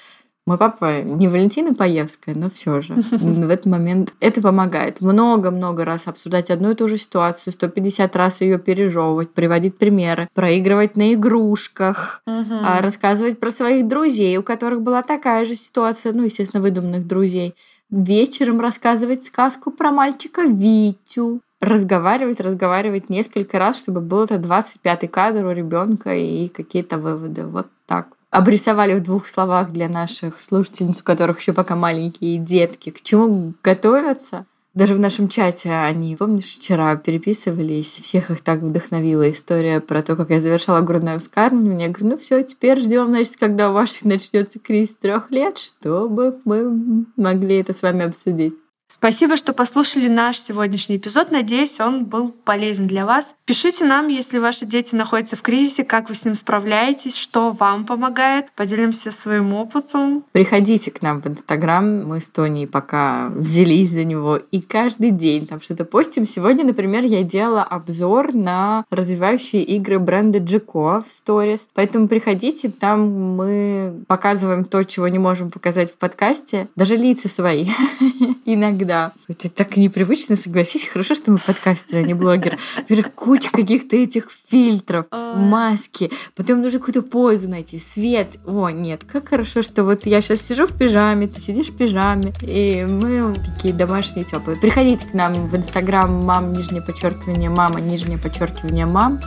мой 0.44 0.58
папа 0.58 1.02
не 1.02 1.28
Валентина 1.28 1.72
Паевская, 1.72 2.34
но 2.34 2.50
все 2.50 2.80
же 2.80 2.94
в 3.10 3.48
этот 3.48 3.66
момент 3.66 4.14
это 4.20 4.40
помогает. 4.40 5.00
Много-много 5.00 5.84
раз 5.84 6.08
обсуждать 6.08 6.50
одну 6.50 6.72
и 6.72 6.74
ту 6.74 6.88
же 6.88 6.96
ситуацию, 6.96 7.52
150 7.52 8.16
раз 8.16 8.40
ее 8.40 8.58
пережевывать, 8.58 9.30
приводить 9.30 9.78
примеры, 9.78 10.28
проигрывать 10.34 10.96
на 10.96 11.14
игрушках, 11.14 12.22
угу. 12.26 12.54
рассказывать 12.80 13.38
про 13.38 13.50
своих 13.50 13.86
друзей, 13.86 14.36
у 14.36 14.42
которых 14.42 14.82
была 14.82 15.02
такая 15.02 15.44
же 15.44 15.54
ситуация, 15.54 16.12
ну, 16.12 16.24
естественно, 16.24 16.62
выдуманных 16.62 17.06
друзей. 17.06 17.54
Вечером 17.90 18.60
рассказывать 18.60 19.24
сказку 19.24 19.70
про 19.70 19.92
мальчика 19.92 20.42
Витю 20.42 21.40
разговаривать, 21.60 22.40
разговаривать 22.40 23.08
несколько 23.08 23.58
раз, 23.60 23.78
чтобы 23.78 24.00
был 24.00 24.24
это 24.24 24.34
25-й 24.34 25.06
кадр 25.06 25.46
у 25.46 25.52
ребенка 25.52 26.12
и 26.14 26.48
какие-то 26.48 26.98
выводы. 26.98 27.46
Вот 27.46 27.68
так 27.86 28.08
обрисовали 28.32 28.94
в 28.94 29.02
двух 29.02 29.28
словах 29.28 29.72
для 29.72 29.88
наших 29.88 30.40
слушательниц, 30.42 31.00
у 31.00 31.04
которых 31.04 31.38
еще 31.38 31.52
пока 31.52 31.76
маленькие 31.76 32.38
детки, 32.38 32.90
к 32.90 33.02
чему 33.02 33.52
готовятся. 33.62 34.46
Даже 34.74 34.94
в 34.94 34.98
нашем 34.98 35.28
чате 35.28 35.70
они, 35.70 36.16
помнишь, 36.16 36.56
вчера 36.56 36.96
переписывались, 36.96 37.90
всех 37.90 38.30
их 38.30 38.40
так 38.40 38.60
вдохновила 38.60 39.30
история 39.30 39.80
про 39.80 40.02
то, 40.02 40.16
как 40.16 40.30
я 40.30 40.40
завершала 40.40 40.80
грудное 40.80 41.18
вскармливание. 41.18 41.88
Я 41.88 41.92
говорю, 41.92 42.14
ну 42.14 42.16
все, 42.16 42.42
теперь 42.42 42.80
ждем, 42.80 43.08
значит, 43.08 43.36
когда 43.38 43.68
у 43.68 43.74
ваших 43.74 44.06
начнется 44.06 44.58
кризис 44.58 44.96
трех 44.96 45.30
лет, 45.30 45.58
чтобы 45.58 46.38
мы 46.46 47.04
могли 47.16 47.56
это 47.56 47.74
с 47.74 47.82
вами 47.82 48.06
обсудить. 48.06 48.54
Спасибо, 48.92 49.38
что 49.38 49.54
послушали 49.54 50.06
наш 50.06 50.38
сегодняшний 50.38 50.98
эпизод. 50.98 51.30
Надеюсь, 51.30 51.80
он 51.80 52.04
был 52.04 52.28
полезен 52.28 52.86
для 52.86 53.06
вас. 53.06 53.34
Пишите 53.46 53.86
нам, 53.86 54.08
если 54.08 54.38
ваши 54.38 54.66
дети 54.66 54.94
находятся 54.94 55.34
в 55.34 55.40
кризисе, 55.40 55.82
как 55.82 56.10
вы 56.10 56.14
с 56.14 56.26
ним 56.26 56.34
справляетесь, 56.34 57.16
что 57.16 57.52
вам 57.52 57.86
помогает. 57.86 58.52
Поделимся 58.54 59.10
своим 59.10 59.54
опытом. 59.54 60.26
Приходите 60.32 60.90
к 60.90 61.00
нам 61.00 61.22
в 61.22 61.26
Инстаграм. 61.26 62.06
Мы 62.06 62.20
с 62.20 62.28
Тони 62.28 62.66
пока 62.66 63.30
взялись 63.30 63.92
за 63.92 64.04
него. 64.04 64.36
И 64.36 64.60
каждый 64.60 65.10
день 65.10 65.46
там 65.46 65.62
что-то 65.62 65.86
постим. 65.86 66.26
Сегодня, 66.26 66.62
например, 66.62 67.02
я 67.04 67.22
делала 67.22 67.62
обзор 67.62 68.34
на 68.34 68.84
развивающие 68.90 69.62
игры 69.62 70.00
бренда 70.00 70.38
Джеко 70.38 71.00
в 71.00 71.06
сторис. 71.10 71.66
Поэтому 71.72 72.08
приходите, 72.08 72.68
там 72.68 73.36
мы 73.36 74.04
показываем 74.06 74.66
то, 74.66 74.84
чего 74.84 75.08
не 75.08 75.18
можем 75.18 75.50
показать 75.50 75.90
в 75.90 75.96
подкасте. 75.96 76.68
Даже 76.76 76.96
лица 76.96 77.30
свои. 77.30 77.68
Иногда. 78.54 79.12
Это 79.28 79.48
так 79.48 79.78
непривычно, 79.78 80.36
согласись. 80.36 80.86
Хорошо, 80.86 81.14
что 81.14 81.32
мы 81.32 81.38
подкастеры, 81.38 82.02
а 82.02 82.02
не 82.02 82.12
блогеры. 82.12 82.58
Во-первых, 82.76 83.14
куча 83.14 83.50
каких-то 83.50 83.96
этих 83.96 84.28
фильтров, 84.30 85.06
маски. 85.10 86.10
Потом 86.36 86.60
нужно 86.60 86.78
какую-то 86.78 87.00
позу 87.00 87.48
найти, 87.48 87.78
свет. 87.78 88.36
О, 88.46 88.68
нет, 88.68 89.04
как 89.10 89.28
хорошо, 89.28 89.62
что 89.62 89.84
вот 89.84 90.04
я 90.04 90.20
сейчас 90.20 90.42
сижу 90.42 90.66
в 90.66 90.76
пижаме, 90.76 91.28
ты 91.28 91.40
сидишь 91.40 91.68
в 91.68 91.76
пижаме, 91.78 92.34
и 92.42 92.84
мы 92.86 93.34
такие 93.56 93.72
домашние, 93.72 94.26
теплые. 94.26 94.58
Приходите 94.58 95.06
к 95.06 95.14
нам 95.14 95.32
в 95.32 95.56
Инстаграм 95.56 96.12
мам, 96.12 96.52
нижнее 96.52 96.82
подчеркивание, 96.82 97.48
мама, 97.48 97.80
нижнее 97.80 98.18
подчеркивание, 98.18 98.84
мам. 98.84 99.18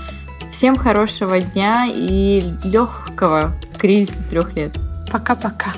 Всем 0.51 0.77
хорошего 0.77 1.41
дня 1.41 1.87
и 1.87 2.43
легкого 2.63 3.53
кризиса 3.79 4.21
трех 4.29 4.55
лет. 4.55 4.77
Пока-пока. 5.11 5.73